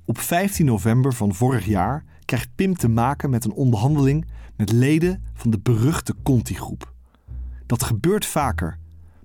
Op 0.06 0.20
15 0.20 0.66
november 0.66 1.14
van 1.14 1.34
vorig 1.34 1.66
jaar 1.66 2.04
krijgt 2.26 2.50
Pim 2.56 2.76
te 2.76 2.88
maken 2.88 3.30
met 3.30 3.46
een 3.46 3.54
onderhandeling 3.54 4.26
met 4.56 4.72
leden 4.72 5.24
van 5.34 5.52
de 5.52 5.60
beruchte 5.60 6.16
Conti-groep. 6.24 6.94
Dat 7.66 7.84
gebeurt 7.84 8.26
vaker, 8.26 8.78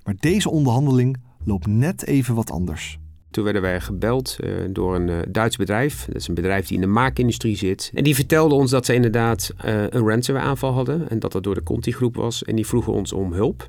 maar 0.02 0.14
deze 0.20 0.50
onderhandeling 0.50 1.16
loopt 1.44 1.66
net 1.66 2.06
even 2.06 2.34
wat 2.34 2.50
anders. 2.50 2.98
Toen 3.30 3.44
werden 3.44 3.62
wij 3.62 3.80
gebeld 3.80 4.36
uh, 4.40 4.54
door 4.70 4.94
een 4.94 5.08
uh, 5.08 5.18
Duits 5.28 5.56
bedrijf. 5.56 6.04
Dat 6.06 6.16
is 6.16 6.28
een 6.28 6.34
bedrijf 6.34 6.66
die 6.66 6.74
in 6.76 6.82
de 6.82 6.86
maakindustrie 6.86 7.56
zit. 7.56 7.90
En 7.94 8.04
die 8.04 8.14
vertelde 8.14 8.54
ons 8.54 8.70
dat 8.70 8.86
ze 8.86 8.94
inderdaad 8.94 9.52
uh, 9.64 9.82
een 9.88 10.08
ransomware 10.08 10.46
aanval 10.46 10.72
hadden. 10.72 11.08
En 11.08 11.18
dat 11.18 11.32
dat 11.32 11.42
door 11.42 11.54
de 11.54 11.62
Conti 11.62 11.92
groep 11.92 12.16
was. 12.16 12.44
En 12.44 12.56
die 12.56 12.66
vroegen 12.66 12.92
ons 12.92 13.12
om 13.12 13.32
hulp. 13.32 13.68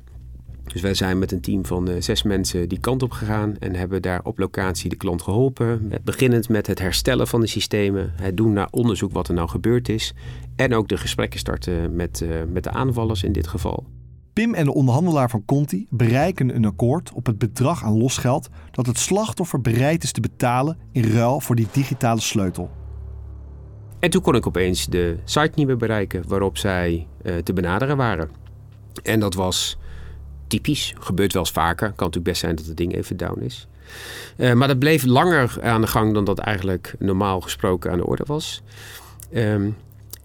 Dus 0.64 0.80
wij 0.80 0.94
zijn 0.94 1.18
met 1.18 1.32
een 1.32 1.40
team 1.40 1.66
van 1.66 1.88
zes 1.98 2.22
mensen 2.22 2.68
die 2.68 2.80
kant 2.80 3.02
op 3.02 3.10
gegaan. 3.10 3.56
En 3.58 3.74
hebben 3.74 4.02
daar 4.02 4.20
op 4.22 4.38
locatie 4.38 4.90
de 4.90 4.96
klant 4.96 5.22
geholpen. 5.22 5.92
Beginnend 6.04 6.48
met 6.48 6.66
het 6.66 6.78
herstellen 6.78 7.26
van 7.26 7.40
de 7.40 7.46
systemen. 7.46 8.12
Het 8.16 8.36
doen 8.36 8.52
naar 8.52 8.68
onderzoek 8.70 9.12
wat 9.12 9.28
er 9.28 9.34
nou 9.34 9.48
gebeurd 9.48 9.88
is. 9.88 10.14
En 10.56 10.74
ook 10.74 10.88
de 10.88 10.96
gesprekken 10.96 11.38
starten 11.38 11.96
met, 11.96 12.24
met 12.52 12.64
de 12.64 12.70
aanvallers 12.70 13.22
in 13.22 13.32
dit 13.32 13.46
geval. 13.46 13.86
Pim 14.32 14.54
en 14.54 14.64
de 14.64 14.74
onderhandelaar 14.74 15.30
van 15.30 15.44
Conti 15.44 15.86
bereiken 15.90 16.54
een 16.54 16.64
akkoord 16.64 17.12
op 17.12 17.26
het 17.26 17.38
bedrag 17.38 17.84
aan 17.84 17.98
losgeld 17.98 18.48
dat 18.70 18.86
het 18.86 18.98
slachtoffer 18.98 19.60
bereid 19.60 20.02
is 20.02 20.12
te 20.12 20.20
betalen 20.20 20.78
in 20.92 21.04
ruil 21.04 21.40
voor 21.40 21.56
die 21.56 21.68
digitale 21.72 22.20
sleutel. 22.20 22.70
En 23.98 24.10
toen 24.10 24.22
kon 24.22 24.34
ik 24.34 24.46
opeens 24.46 24.86
de 24.86 25.18
site 25.24 25.52
niet 25.54 25.66
meer 25.66 25.76
bereiken 25.76 26.24
waarop 26.28 26.58
zij 26.58 27.06
uh, 27.22 27.36
te 27.36 27.52
benaderen 27.52 27.96
waren. 27.96 28.30
En 29.02 29.20
dat 29.20 29.34
was 29.34 29.78
typisch, 30.46 30.94
gebeurt 30.98 31.32
wel 31.32 31.42
eens 31.42 31.52
vaker. 31.52 31.86
Kan 31.86 31.94
natuurlijk 31.96 32.24
best 32.24 32.40
zijn 32.40 32.54
dat 32.54 32.66
het 32.66 32.76
ding 32.76 32.94
even 32.94 33.16
down 33.16 33.40
is. 33.40 33.68
Uh, 34.36 34.52
maar 34.52 34.68
dat 34.68 34.78
bleef 34.78 35.04
langer 35.04 35.58
aan 35.62 35.80
de 35.80 35.86
gang 35.86 36.14
dan 36.14 36.24
dat 36.24 36.38
eigenlijk 36.38 36.94
normaal 36.98 37.40
gesproken 37.40 37.90
aan 37.90 37.98
de 37.98 38.06
orde 38.06 38.24
was. 38.26 38.62
Um, 39.34 39.76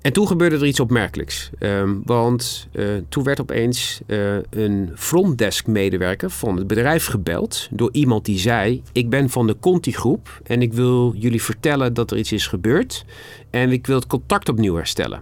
En 0.01 0.13
toen 0.13 0.27
gebeurde 0.27 0.55
er 0.55 0.65
iets 0.65 0.79
opmerkelijks. 0.79 1.49
Ehm, 1.59 1.95
want 2.03 2.67
uh, 2.71 2.85
toen 3.09 3.23
werd 3.23 3.41
opeens 3.41 4.01
uh, 4.07 4.35
een 4.49 4.91
frontdesk-medewerker 4.95 6.29
van 6.29 6.57
het 6.57 6.67
bedrijf 6.67 7.05
gebeld 7.05 7.67
door 7.71 7.89
iemand 7.91 8.25
die 8.25 8.39
zei: 8.39 8.81
Ik 8.91 9.09
ben 9.09 9.29
van 9.29 9.47
de 9.47 9.57
Conti-groep 9.59 10.41
en 10.43 10.61
ik 10.61 10.73
wil 10.73 11.13
jullie 11.15 11.43
vertellen 11.43 11.93
dat 11.93 12.11
er 12.11 12.17
iets 12.17 12.31
is 12.31 12.47
gebeurd. 12.47 13.05
En 13.49 13.71
ik 13.71 13.87
wil 13.87 13.95
het 13.95 14.07
contact 14.07 14.49
opnieuw 14.49 14.75
herstellen. 14.75 15.21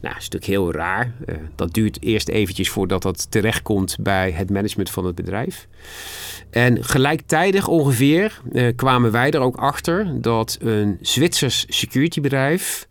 Nou, 0.00 0.14
dat 0.14 0.22
is 0.22 0.28
natuurlijk 0.28 0.44
heel 0.44 0.72
raar. 0.72 1.14
Uh, 1.26 1.34
dat 1.54 1.74
duurt 1.74 2.02
eerst 2.02 2.28
eventjes 2.28 2.70
voordat 2.70 3.02
dat 3.02 3.30
terechtkomt 3.30 3.96
bij 4.00 4.30
het 4.30 4.50
management 4.50 4.90
van 4.90 5.04
het 5.04 5.14
bedrijf. 5.14 5.68
En 6.50 6.84
gelijktijdig 6.84 7.68
ongeveer 7.68 8.40
kwamen 8.76 9.12
wij 9.12 9.30
er 9.30 9.40
ook 9.40 9.56
achter 9.56 10.20
dat 10.20 10.58
een 10.60 10.98
Zwitsers 11.00 11.64
securitybedrijf 11.68 12.88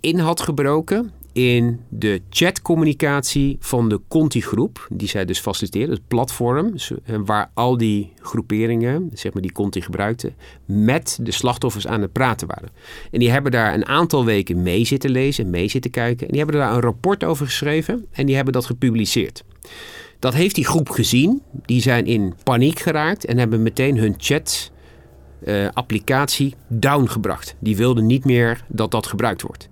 in 0.00 0.18
had 0.18 0.40
gebroken 0.40 1.12
in 1.36 1.80
de 1.88 2.20
chatcommunicatie 2.30 3.56
van 3.60 3.88
de 3.88 4.00
Conti-groep, 4.08 4.86
die 4.90 5.08
zij 5.08 5.24
dus 5.24 5.38
faciliteerde, 5.38 5.92
het 5.92 6.08
platform 6.08 6.74
eh, 6.74 7.16
waar 7.24 7.50
al 7.54 7.76
die 7.76 8.12
groeperingen, 8.20 9.10
zeg 9.14 9.32
maar 9.32 9.42
die 9.42 9.52
Conti 9.52 9.80
gebruikten, 9.80 10.34
met 10.64 11.18
de 11.22 11.30
slachtoffers 11.30 11.86
aan 11.86 12.00
het 12.00 12.12
praten 12.12 12.48
waren. 12.48 12.68
En 13.10 13.18
die 13.18 13.30
hebben 13.30 13.52
daar 13.52 13.74
een 13.74 13.86
aantal 13.86 14.24
weken 14.24 14.62
mee 14.62 14.84
zitten 14.84 15.10
lezen, 15.10 15.50
mee 15.50 15.68
zitten 15.68 15.90
kijken. 15.90 16.26
En 16.26 16.32
die 16.32 16.42
hebben 16.42 16.60
daar 16.60 16.74
een 16.74 16.80
rapport 16.80 17.24
over 17.24 17.46
geschreven 17.46 18.06
en 18.12 18.26
die 18.26 18.34
hebben 18.34 18.52
dat 18.52 18.66
gepubliceerd. 18.66 19.44
Dat 20.18 20.34
heeft 20.34 20.54
die 20.54 20.66
groep 20.66 20.88
gezien. 20.88 21.42
Die 21.64 21.80
zijn 21.80 22.06
in 22.06 22.34
paniek 22.42 22.78
geraakt 22.78 23.24
en 23.24 23.38
hebben 23.38 23.62
meteen 23.62 23.98
hun 23.98 24.14
chat 24.18 24.70
uh, 25.44 25.68
applicatie 25.72 26.54
downgebracht. 26.68 27.56
Die 27.58 27.76
wilden 27.76 28.06
niet 28.06 28.24
meer 28.24 28.64
dat 28.68 28.90
dat 28.90 29.06
gebruikt 29.06 29.42
wordt. 29.42 29.68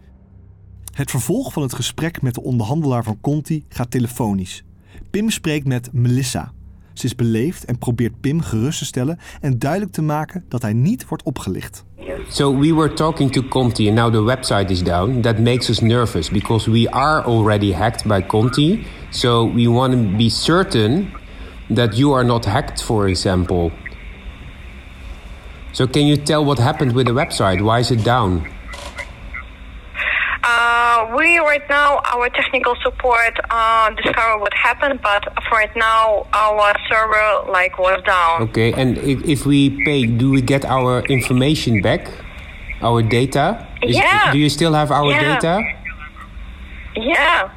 Het 0.94 1.10
vervolg 1.10 1.52
van 1.52 1.62
het 1.62 1.74
gesprek 1.74 2.22
met 2.22 2.34
de 2.34 2.42
onderhandelaar 2.42 3.04
van 3.04 3.18
Conti 3.20 3.64
gaat 3.68 3.90
telefonisch. 3.90 4.64
Pim 5.10 5.30
spreekt 5.30 5.66
met 5.66 5.88
Melissa. 5.92 6.52
Ze 6.92 7.04
is 7.04 7.14
beleefd 7.14 7.64
en 7.64 7.78
probeert 7.78 8.20
Pim 8.20 8.40
gerust 8.40 8.78
te 8.78 8.84
stellen 8.84 9.18
en 9.40 9.58
duidelijk 9.58 9.92
te 9.92 10.02
maken 10.02 10.44
dat 10.48 10.62
hij 10.62 10.72
niet 10.72 11.08
wordt 11.08 11.22
opgelicht. 11.22 11.84
So 12.28 12.58
we 12.58 12.74
were 12.74 12.92
talking 12.92 13.32
to 13.32 13.42
Conti 13.42 13.88
and 13.88 13.96
now 13.96 14.12
the 14.12 14.36
website 14.36 14.72
is 14.72 14.82
down. 14.82 15.20
That 15.20 15.38
makes 15.38 15.68
us 15.68 15.80
nervous 15.80 16.30
because 16.30 16.70
we 16.70 16.90
are 16.90 17.24
already 17.24 17.72
hacked 17.72 18.06
by 18.06 18.26
Conti. 18.26 18.86
So 19.10 19.52
we 19.54 19.70
want 19.70 19.92
to 19.92 20.16
be 20.16 20.28
certain 20.28 21.08
that 21.74 21.96
you 21.96 22.14
are 22.14 22.24
not 22.24 22.44
hacked, 22.44 22.82
for 22.82 23.08
example. 23.08 23.70
So 25.72 25.86
can 25.86 26.06
you 26.06 26.16
tell 26.16 26.44
what 26.44 26.58
happened 26.58 26.92
with 26.92 27.06
the 27.06 27.14
website? 27.14 27.60
Why 27.60 27.78
is 27.78 27.90
it 27.90 28.04
down? 28.04 28.53
Uh, 30.64 31.14
we 31.16 31.38
right 31.38 31.68
now 31.68 32.00
our 32.14 32.30
technical 32.30 32.74
support 32.82 33.34
uh, 33.50 33.90
discover 34.00 34.38
what 34.38 34.54
happened, 34.54 34.98
but 35.02 35.22
for 35.44 35.58
right 35.58 35.76
now 35.76 36.26
our 36.32 36.74
server 36.88 37.52
like 37.52 37.76
was 37.78 38.00
down. 38.04 38.48
Okay, 38.48 38.72
and 38.72 38.96
if, 38.96 39.18
if 39.24 39.44
we 39.44 39.70
pay, 39.84 40.06
do 40.06 40.30
we 40.30 40.40
get 40.40 40.64
our 40.64 41.02
information 41.02 41.82
back, 41.82 42.08
our 42.80 43.02
data? 43.02 43.66
Is, 43.82 43.96
yeah. 43.96 44.32
Do 44.32 44.38
you 44.38 44.48
still 44.48 44.72
have 44.72 44.90
our 44.90 45.10
yeah. 45.10 45.22
data? 45.22 45.54
Yeah. 46.94 47.50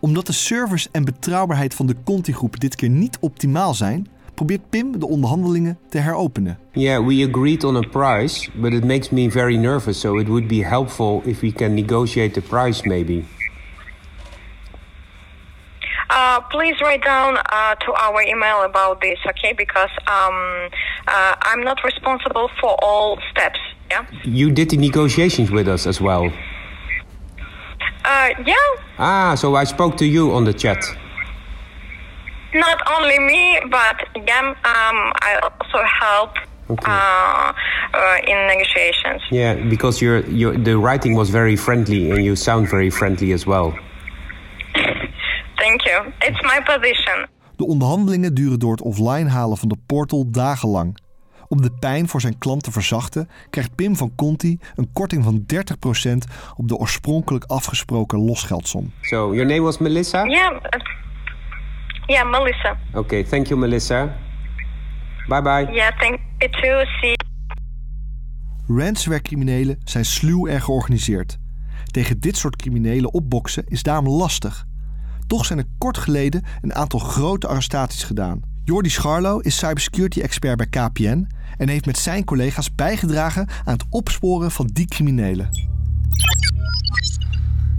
Omdat 0.00 0.26
de 0.26 0.32
servers 0.32 0.90
en 0.90 1.04
betrouwbaarheid 1.04 1.74
van 1.74 1.86
de 1.86 1.96
Conti-groep 2.04 2.60
dit 2.60 2.76
keer 2.76 2.90
niet 2.90 3.18
optimaal 3.20 3.74
zijn, 3.74 4.08
probeert 4.34 4.70
Pim 4.70 4.98
de 4.98 5.06
onderhandelingen 5.06 5.78
te 5.88 5.98
heropenen. 5.98 6.58
Yeah, 6.72 7.06
we 7.06 7.24
agreed 7.24 7.64
on 7.64 7.76
a 7.76 7.88
price, 7.88 8.50
but 8.54 8.72
it 8.72 8.84
makes 8.84 9.10
me 9.10 9.30
very 9.30 9.56
nervous. 9.56 10.00
So 10.00 10.18
it 10.18 10.28
would 10.28 10.46
be 10.46 10.64
helpful 10.64 11.22
if 11.24 11.40
we 11.40 11.52
can 11.52 11.74
negotiate 11.74 12.34
the 12.34 12.40
price, 12.40 12.82
maybe. 12.82 13.24
Uh, 16.10 16.40
please 16.48 16.80
write 16.80 17.02
down 17.02 17.36
uh, 17.36 17.74
to 17.74 17.92
our 17.92 18.22
email 18.22 18.62
about 18.62 19.00
this, 19.00 19.18
okay? 19.26 19.52
Because 19.52 19.90
um, 20.06 20.68
uh, 21.08 21.34
I'm 21.42 21.64
not 21.64 21.82
responsible 21.82 22.48
for 22.60 22.76
all 22.82 23.18
steps. 23.30 23.58
Yeah. 23.90 24.06
You 24.24 24.50
did 24.50 24.70
the 24.70 24.76
negotiations 24.76 25.50
with 25.50 25.68
us 25.68 25.86
as 25.86 26.00
well. 26.00 26.30
Uh, 28.04 28.28
yeah. 28.46 28.54
Ah, 28.98 29.34
so 29.34 29.56
I 29.56 29.64
spoke 29.64 29.96
to 29.96 30.06
you 30.06 30.32
on 30.32 30.44
the 30.44 30.52
chat. 30.52 30.84
Not 32.54 32.78
only 32.98 33.18
me, 33.18 33.60
but 33.70 33.96
yeah, 34.26 34.46
um, 34.48 35.12
I 35.12 35.38
also 35.42 35.78
help 36.00 36.30
Okay. 36.68 36.92
uh, 36.92 37.52
uh, 37.92 38.28
in 38.30 38.46
negotiations. 38.46 39.26
Yeah, 39.30 39.68
because 39.68 40.04
your 40.04 40.24
your 40.30 40.62
the 40.62 40.74
writing 40.78 41.16
was 41.16 41.30
very 41.30 41.56
friendly 41.56 42.10
and 42.10 42.22
you 42.22 42.34
sound 42.36 42.68
very 42.68 42.90
friendly 42.90 43.32
as 43.32 43.44
well. 43.44 43.72
Thank 45.56 45.82
you. 45.84 46.12
It's 46.18 46.40
my 46.42 46.60
position. 46.64 47.26
De 47.56 47.66
onderhandelingen 47.66 48.34
duren 48.34 48.58
door 48.58 48.70
het 48.70 48.82
offline 48.82 49.28
halen 49.30 49.56
van 49.56 49.68
de 49.68 49.76
portal 49.86 50.30
dagenlang. 50.30 50.98
Om 51.48 51.62
de 51.62 51.70
pijn 51.80 52.08
voor 52.08 52.20
zijn 52.20 52.38
klant 52.38 52.62
te 52.62 52.72
verzachten, 52.72 53.28
krijgt 53.50 53.74
Pim 53.74 53.96
van 53.96 54.12
Conti 54.16 54.58
een 54.76 54.90
korting 54.92 55.24
van 55.24 55.44
30% 55.46 56.24
op 56.56 56.68
de 56.68 56.76
oorspronkelijk 56.76 57.44
afgesproken 57.44 58.18
losgeldsom. 58.24 58.92
So 59.00 59.34
your 59.34 59.46
name 59.46 59.60
was 59.60 59.78
Melissa? 59.78 60.24
Yeah. 60.24 60.56
Yeah, 62.06 62.30
Melissa. 62.30 62.76
Okay, 62.92 63.24
thank 63.24 63.46
you, 63.46 63.60
Melissa. 63.60 64.16
Bye 65.28 65.42
bye. 65.42 65.68
Yeah, 65.72 65.98
thank 65.98 66.20
you 66.38 66.50
too. 66.50 66.84
See. 67.00 67.14
Ransomware-criminelen 68.66 69.80
zijn 69.84 70.04
sluw 70.04 70.46
en 70.46 70.62
georganiseerd. 70.62 71.38
Tegen 71.84 72.20
dit 72.20 72.36
soort 72.36 72.56
criminelen 72.56 73.12
opboksen 73.12 73.64
is 73.66 73.82
daarom 73.82 74.08
lastig. 74.08 74.64
Toch 75.26 75.44
zijn 75.44 75.58
er 75.58 75.64
kort 75.78 75.98
geleden 75.98 76.44
een 76.60 76.74
aantal 76.74 77.00
grote 77.00 77.46
arrestaties 77.46 78.04
gedaan. 78.04 78.40
Jordi 78.64 78.88
Scharlo 78.90 79.38
is 79.38 79.58
cybersecurity-expert 79.58 80.56
bij 80.56 80.66
KPN 80.66 81.26
en 81.56 81.68
heeft 81.68 81.86
met 81.86 81.98
zijn 81.98 82.24
collega's 82.24 82.74
bijgedragen 82.74 83.48
aan 83.64 83.72
het 83.72 83.84
opsporen 83.90 84.50
van 84.50 84.70
die 84.72 84.86
criminelen. 84.86 85.73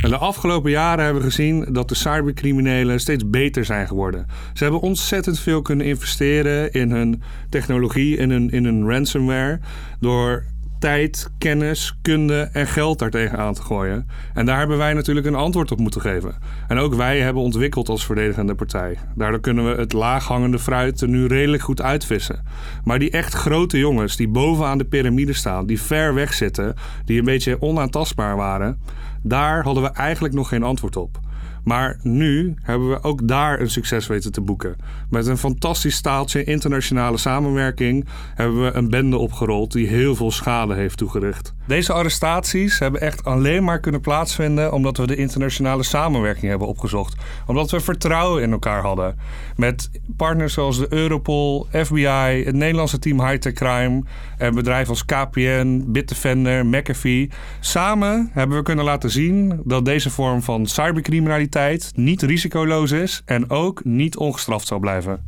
De 0.09 0.17
afgelopen 0.17 0.71
jaren 0.71 1.03
hebben 1.03 1.23
we 1.23 1.29
gezien 1.29 1.65
dat 1.69 1.89
de 1.89 1.95
cybercriminelen 1.95 2.99
steeds 2.99 3.29
beter 3.29 3.65
zijn 3.65 3.87
geworden. 3.87 4.25
Ze 4.53 4.63
hebben 4.63 4.81
ontzettend 4.81 5.39
veel 5.39 5.61
kunnen 5.61 5.85
investeren 5.85 6.71
in 6.71 6.91
hun 6.91 7.21
technologie, 7.49 8.17
in 8.17 8.31
hun, 8.31 8.49
in 8.49 8.65
hun 8.65 8.89
ransomware. 8.89 9.59
Door 9.99 10.43
tijd, 10.79 11.29
kennis, 11.37 11.97
kunde 12.01 12.49
en 12.51 12.67
geld 12.67 12.99
daartegen 12.99 13.37
aan 13.37 13.53
te 13.53 13.61
gooien. 13.61 14.07
En 14.33 14.45
daar 14.45 14.57
hebben 14.57 14.77
wij 14.77 14.93
natuurlijk 14.93 15.25
een 15.25 15.35
antwoord 15.35 15.71
op 15.71 15.79
moeten 15.79 16.01
geven. 16.01 16.35
En 16.67 16.77
ook 16.77 16.93
wij 16.93 17.19
hebben 17.19 17.43
ontwikkeld 17.43 17.89
als 17.89 18.05
verdedigende 18.05 18.55
partij. 18.55 18.97
Daardoor 19.15 19.39
kunnen 19.39 19.65
we 19.65 19.81
het 19.81 19.93
laaghangende 19.93 20.59
fruit 20.59 21.01
er 21.01 21.07
nu 21.07 21.25
redelijk 21.25 21.63
goed 21.63 21.81
uitvissen. 21.81 22.43
Maar 22.83 22.99
die 22.99 23.11
echt 23.11 23.33
grote 23.33 23.77
jongens 23.77 24.15
die 24.15 24.27
bovenaan 24.27 24.77
de 24.77 24.85
piramide 24.85 25.33
staan, 25.33 25.65
die 25.65 25.81
ver 25.81 26.13
weg 26.13 26.33
zitten, 26.33 26.73
die 27.05 27.19
een 27.19 27.25
beetje 27.25 27.61
onaantastbaar 27.61 28.35
waren, 28.35 28.79
daar 29.27 29.63
hadden 29.63 29.83
we 29.83 29.89
eigenlijk 29.89 30.33
nog 30.33 30.47
geen 30.47 30.63
antwoord 30.63 30.95
op. 30.95 31.19
Maar 31.65 31.99
nu 32.01 32.53
hebben 32.61 32.89
we 32.89 33.03
ook 33.03 33.27
daar 33.27 33.59
een 33.59 33.69
succes 33.69 34.07
weten 34.07 34.31
te 34.31 34.41
boeken. 34.41 34.75
Met 35.09 35.27
een 35.27 35.37
fantastisch 35.37 35.95
staaltje 35.95 36.43
internationale 36.43 37.17
samenwerking 37.17 38.05
hebben 38.35 38.63
we 38.63 38.73
een 38.73 38.89
bende 38.89 39.17
opgerold 39.17 39.71
die 39.71 39.87
heel 39.87 40.15
veel 40.15 40.31
schade 40.31 40.73
heeft 40.73 40.97
toegericht. 40.97 41.53
Deze 41.67 41.93
arrestaties 41.93 42.79
hebben 42.79 43.01
echt 43.01 43.23
alleen 43.23 43.63
maar 43.63 43.79
kunnen 43.79 44.01
plaatsvinden 44.01 44.73
omdat 44.73 44.97
we 44.97 45.07
de 45.07 45.15
internationale 45.15 45.83
samenwerking 45.83 46.49
hebben 46.49 46.67
opgezocht. 46.67 47.15
Omdat 47.45 47.71
we 47.71 47.79
vertrouwen 47.79 48.41
in 48.41 48.51
elkaar 48.51 48.81
hadden. 48.81 49.17
Met 49.55 49.89
partners 50.17 50.53
zoals 50.53 50.77
de 50.77 50.87
Europol, 50.89 51.67
FBI, 51.71 52.43
het 52.45 52.55
Nederlandse 52.55 52.99
team 52.99 53.21
Hightech 53.21 53.53
Crime 53.53 54.03
en 54.37 54.55
bedrijven 54.55 54.89
als 54.89 55.05
KPN, 55.05 55.83
Bitdefender, 55.87 56.65
McAfee. 56.65 57.29
Samen 57.59 58.29
hebben 58.33 58.57
we 58.57 58.63
kunnen 58.63 58.85
laten 58.85 59.09
zien 59.09 59.61
dat 59.63 59.85
deze 59.85 60.09
vorm 60.09 60.41
van 60.41 60.65
cybercriminaliteit 60.65 61.53
niet 61.95 62.21
risicoloos 62.21 62.91
is 62.91 63.21
en 63.25 63.49
ook 63.49 63.83
niet 63.83 64.17
ongestraft 64.17 64.67
zal 64.67 64.79
blijven. 64.79 65.25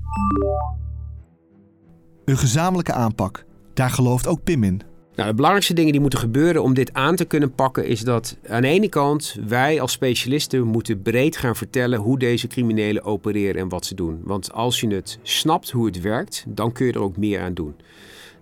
Een 2.26 2.38
gezamenlijke 2.38 2.94
aanpak. 2.94 3.46
Daar 3.74 3.90
gelooft 3.90 4.28
ook 4.28 4.44
Pim 4.44 4.64
in. 4.64 4.82
Nou, 5.16 5.30
de 5.30 5.36
belangrijkste 5.36 5.74
dingen 5.74 5.92
die 5.92 6.02
moeten 6.02 6.20
gebeuren 6.20 6.64
om 6.64 6.74
dit 6.74 6.94
aan 6.94 7.16
te 7.16 7.26
kunnen 7.26 7.56
pakken 7.56 7.86
is 7.86 8.02
dat 8.02 8.38
aan 8.48 8.62
de 8.62 8.68
ene 8.68 8.90
kant 8.90 9.38
wij 9.48 9.82
als 9.82 9.92
specialisten 9.92 10.64
moeten 10.64 11.02
breed 11.02 11.38
gaan 11.38 11.56
vertellen 11.56 12.00
hoe 12.00 12.20
deze 12.20 12.48
criminelen 12.48 13.04
opereren 13.04 13.62
en 13.62 13.70
wat 13.70 13.86
ze 13.86 13.96
doen. 13.96 14.20
Want 14.24 14.54
als 14.54 14.80
je 14.80 14.88
het 14.88 15.20
snapt 15.22 15.72
hoe 15.72 15.86
het 15.86 16.02
werkt, 16.02 16.46
dan 16.48 16.72
kun 16.72 16.86
je 16.86 16.94
er 16.94 17.02
ook 17.02 17.18
meer 17.18 17.42
aan 17.42 17.54
doen. 17.54 17.76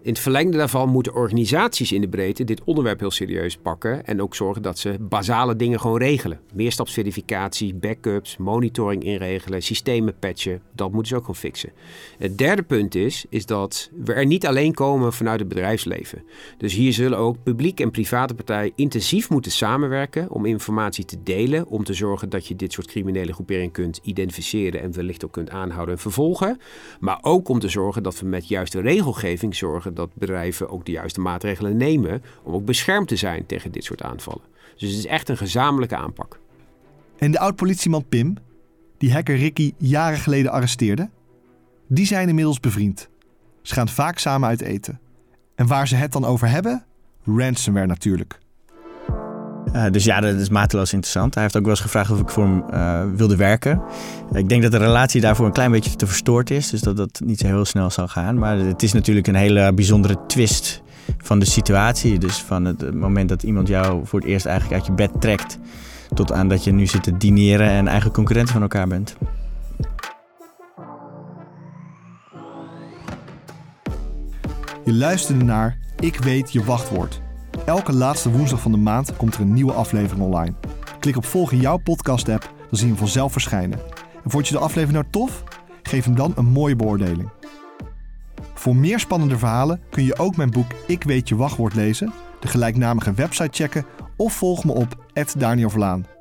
In 0.05 0.11
het 0.11 0.19
verlengde 0.19 0.57
daarvan 0.57 0.89
moeten 0.89 1.13
organisaties 1.13 1.91
in 1.91 2.01
de 2.01 2.07
breedte 2.07 2.43
dit 2.43 2.63
onderwerp 2.63 2.99
heel 2.99 3.11
serieus 3.11 3.57
pakken 3.57 4.05
en 4.05 4.21
ook 4.21 4.35
zorgen 4.35 4.61
dat 4.61 4.79
ze 4.79 4.97
basale 4.99 5.55
dingen 5.55 5.79
gewoon 5.79 5.97
regelen. 5.97 6.39
Meerstapsverificatie, 6.53 7.73
backups, 7.73 8.37
monitoring 8.37 9.03
inregelen, 9.03 9.61
systemen 9.61 10.19
patchen, 10.19 10.61
dat 10.73 10.91
moeten 10.91 11.07
ze 11.07 11.15
ook 11.15 11.21
gewoon 11.21 11.35
fixen. 11.35 11.71
Het 12.17 12.37
derde 12.37 12.63
punt 12.63 12.95
is, 12.95 13.25
is 13.29 13.45
dat 13.45 13.89
we 14.03 14.13
er 14.13 14.25
niet 14.25 14.47
alleen 14.47 14.73
komen 14.73 15.13
vanuit 15.13 15.39
het 15.39 15.47
bedrijfsleven. 15.47 16.23
Dus 16.57 16.73
hier 16.73 16.93
zullen 16.93 17.17
ook 17.17 17.43
publiek 17.43 17.79
en 17.79 17.91
private 17.91 18.33
partijen 18.33 18.71
intensief 18.75 19.29
moeten 19.29 19.51
samenwerken 19.51 20.29
om 20.29 20.45
informatie 20.45 21.05
te 21.05 21.17
delen, 21.23 21.67
om 21.67 21.83
te 21.83 21.93
zorgen 21.93 22.29
dat 22.29 22.47
je 22.47 22.55
dit 22.55 22.73
soort 22.73 22.87
criminele 22.87 23.33
groeperingen 23.33 23.71
kunt 23.71 23.99
identificeren 24.03 24.81
en 24.81 24.93
wellicht 24.93 25.25
ook 25.25 25.31
kunt 25.31 25.49
aanhouden 25.49 25.95
en 25.95 26.01
vervolgen. 26.01 26.59
Maar 26.99 27.17
ook 27.21 27.49
om 27.49 27.59
te 27.59 27.69
zorgen 27.69 28.03
dat 28.03 28.19
we 28.19 28.25
met 28.25 28.47
juiste 28.47 28.81
regelgeving 28.81 29.55
zorgen 29.55 29.93
dat 29.95 30.09
bedrijven 30.13 30.69
ook 30.69 30.85
de 30.85 30.91
juiste 30.91 31.19
maatregelen 31.19 31.77
nemen 31.77 32.23
om 32.43 32.53
ook 32.53 32.65
beschermd 32.65 33.07
te 33.07 33.15
zijn 33.15 33.45
tegen 33.45 33.71
dit 33.71 33.83
soort 33.83 34.01
aanvallen. 34.01 34.43
Dus 34.77 34.89
het 34.89 34.99
is 34.99 35.05
echt 35.05 35.29
een 35.29 35.37
gezamenlijke 35.37 35.95
aanpak. 35.95 36.39
En 37.17 37.31
de 37.31 37.39
oud-politieman 37.39 38.05
Pim, 38.09 38.35
die 38.97 39.13
hacker 39.13 39.37
Ricky 39.37 39.73
jaren 39.77 40.17
geleden 40.17 40.51
arresteerde, 40.51 41.09
die 41.87 42.05
zijn 42.05 42.27
inmiddels 42.29 42.59
bevriend. 42.59 43.09
Ze 43.61 43.73
gaan 43.73 43.89
vaak 43.89 44.17
samen 44.17 44.49
uit 44.49 44.61
eten. 44.61 44.99
En 45.55 45.67
waar 45.67 45.87
ze 45.87 45.95
het 45.95 46.11
dan 46.11 46.25
over 46.25 46.49
hebben? 46.49 46.85
Ransomware 47.23 47.87
natuurlijk. 47.87 48.39
Uh, 49.73 49.85
dus 49.91 50.03
ja, 50.03 50.19
dat 50.19 50.35
is 50.35 50.49
mateloos 50.49 50.93
interessant. 50.93 51.33
Hij 51.33 51.43
heeft 51.43 51.55
ook 51.55 51.61
wel 51.61 51.71
eens 51.71 51.81
gevraagd 51.81 52.11
of 52.11 52.19
ik 52.19 52.29
voor 52.29 52.43
hem 52.43 52.63
uh, 52.73 53.01
wilde 53.15 53.35
werken. 53.35 53.81
Ik 54.33 54.49
denk 54.49 54.61
dat 54.61 54.71
de 54.71 54.77
relatie 54.77 55.21
daarvoor 55.21 55.45
een 55.45 55.51
klein 55.51 55.71
beetje 55.71 55.95
te 55.95 56.07
verstoord 56.07 56.49
is. 56.49 56.69
Dus 56.69 56.81
dat 56.81 56.97
dat 56.97 57.21
niet 57.23 57.39
zo 57.39 57.47
heel 57.47 57.65
snel 57.65 57.89
zal 57.89 58.07
gaan. 58.07 58.37
Maar 58.37 58.57
het 58.57 58.83
is 58.83 58.93
natuurlijk 58.93 59.27
een 59.27 59.35
hele 59.35 59.73
bijzondere 59.73 60.17
twist 60.27 60.81
van 61.17 61.39
de 61.39 61.45
situatie. 61.45 62.19
Dus 62.19 62.37
van 62.37 62.65
het 62.65 62.93
moment 62.93 63.29
dat 63.29 63.43
iemand 63.43 63.67
jou 63.67 64.05
voor 64.05 64.19
het 64.19 64.29
eerst 64.29 64.45
eigenlijk 64.45 64.75
uit 64.77 64.85
je 64.85 64.93
bed 64.93 65.21
trekt... 65.21 65.57
tot 66.13 66.31
aan 66.31 66.47
dat 66.47 66.63
je 66.63 66.71
nu 66.71 66.87
zit 66.87 67.03
te 67.03 67.17
dineren 67.17 67.69
en 67.69 67.87
eigen 67.87 68.11
concurrenten 68.11 68.53
van 68.53 68.61
elkaar 68.61 68.87
bent. 68.87 69.15
Je 74.85 74.93
luisterde 74.93 75.43
naar 75.43 75.77
Ik 75.99 76.17
weet 76.17 76.53
je 76.53 76.63
wachtwoord. 76.63 77.23
Elke 77.65 77.93
laatste 77.93 78.31
woensdag 78.31 78.61
van 78.61 78.71
de 78.71 78.77
maand 78.77 79.17
komt 79.17 79.35
er 79.35 79.41
een 79.41 79.53
nieuwe 79.53 79.73
aflevering 79.73 80.25
online. 80.25 80.53
Klik 80.99 81.17
op 81.17 81.25
volg 81.25 81.51
in 81.51 81.59
jouw 81.59 81.77
podcast-app, 81.77 82.41
dan 82.41 82.67
zie 82.69 82.87
je 82.87 82.91
hem 82.91 82.97
vanzelf 82.97 83.31
verschijnen. 83.31 83.79
En 84.23 84.31
vond 84.31 84.47
je 84.47 84.53
de 84.53 84.59
aflevering 84.59 84.91
nou 84.91 85.05
tof? 85.09 85.43
Geef 85.83 86.05
hem 86.05 86.15
dan 86.15 86.33
een 86.35 86.45
mooie 86.45 86.75
beoordeling. 86.75 87.29
Voor 88.53 88.75
meer 88.75 88.99
spannende 88.99 89.37
verhalen 89.37 89.81
kun 89.89 90.03
je 90.03 90.17
ook 90.17 90.35
mijn 90.35 90.51
boek 90.51 90.71
Ik 90.87 91.03
weet 91.03 91.29
je 91.29 91.35
wachtwoord 91.35 91.75
lezen, 91.75 92.13
de 92.39 92.47
gelijknamige 92.47 93.13
website 93.13 93.63
checken 93.63 93.85
of 94.15 94.33
volg 94.33 94.63
me 94.63 94.71
op 94.71 94.95
Daniel 95.37 95.69
Verlaan. 95.69 96.14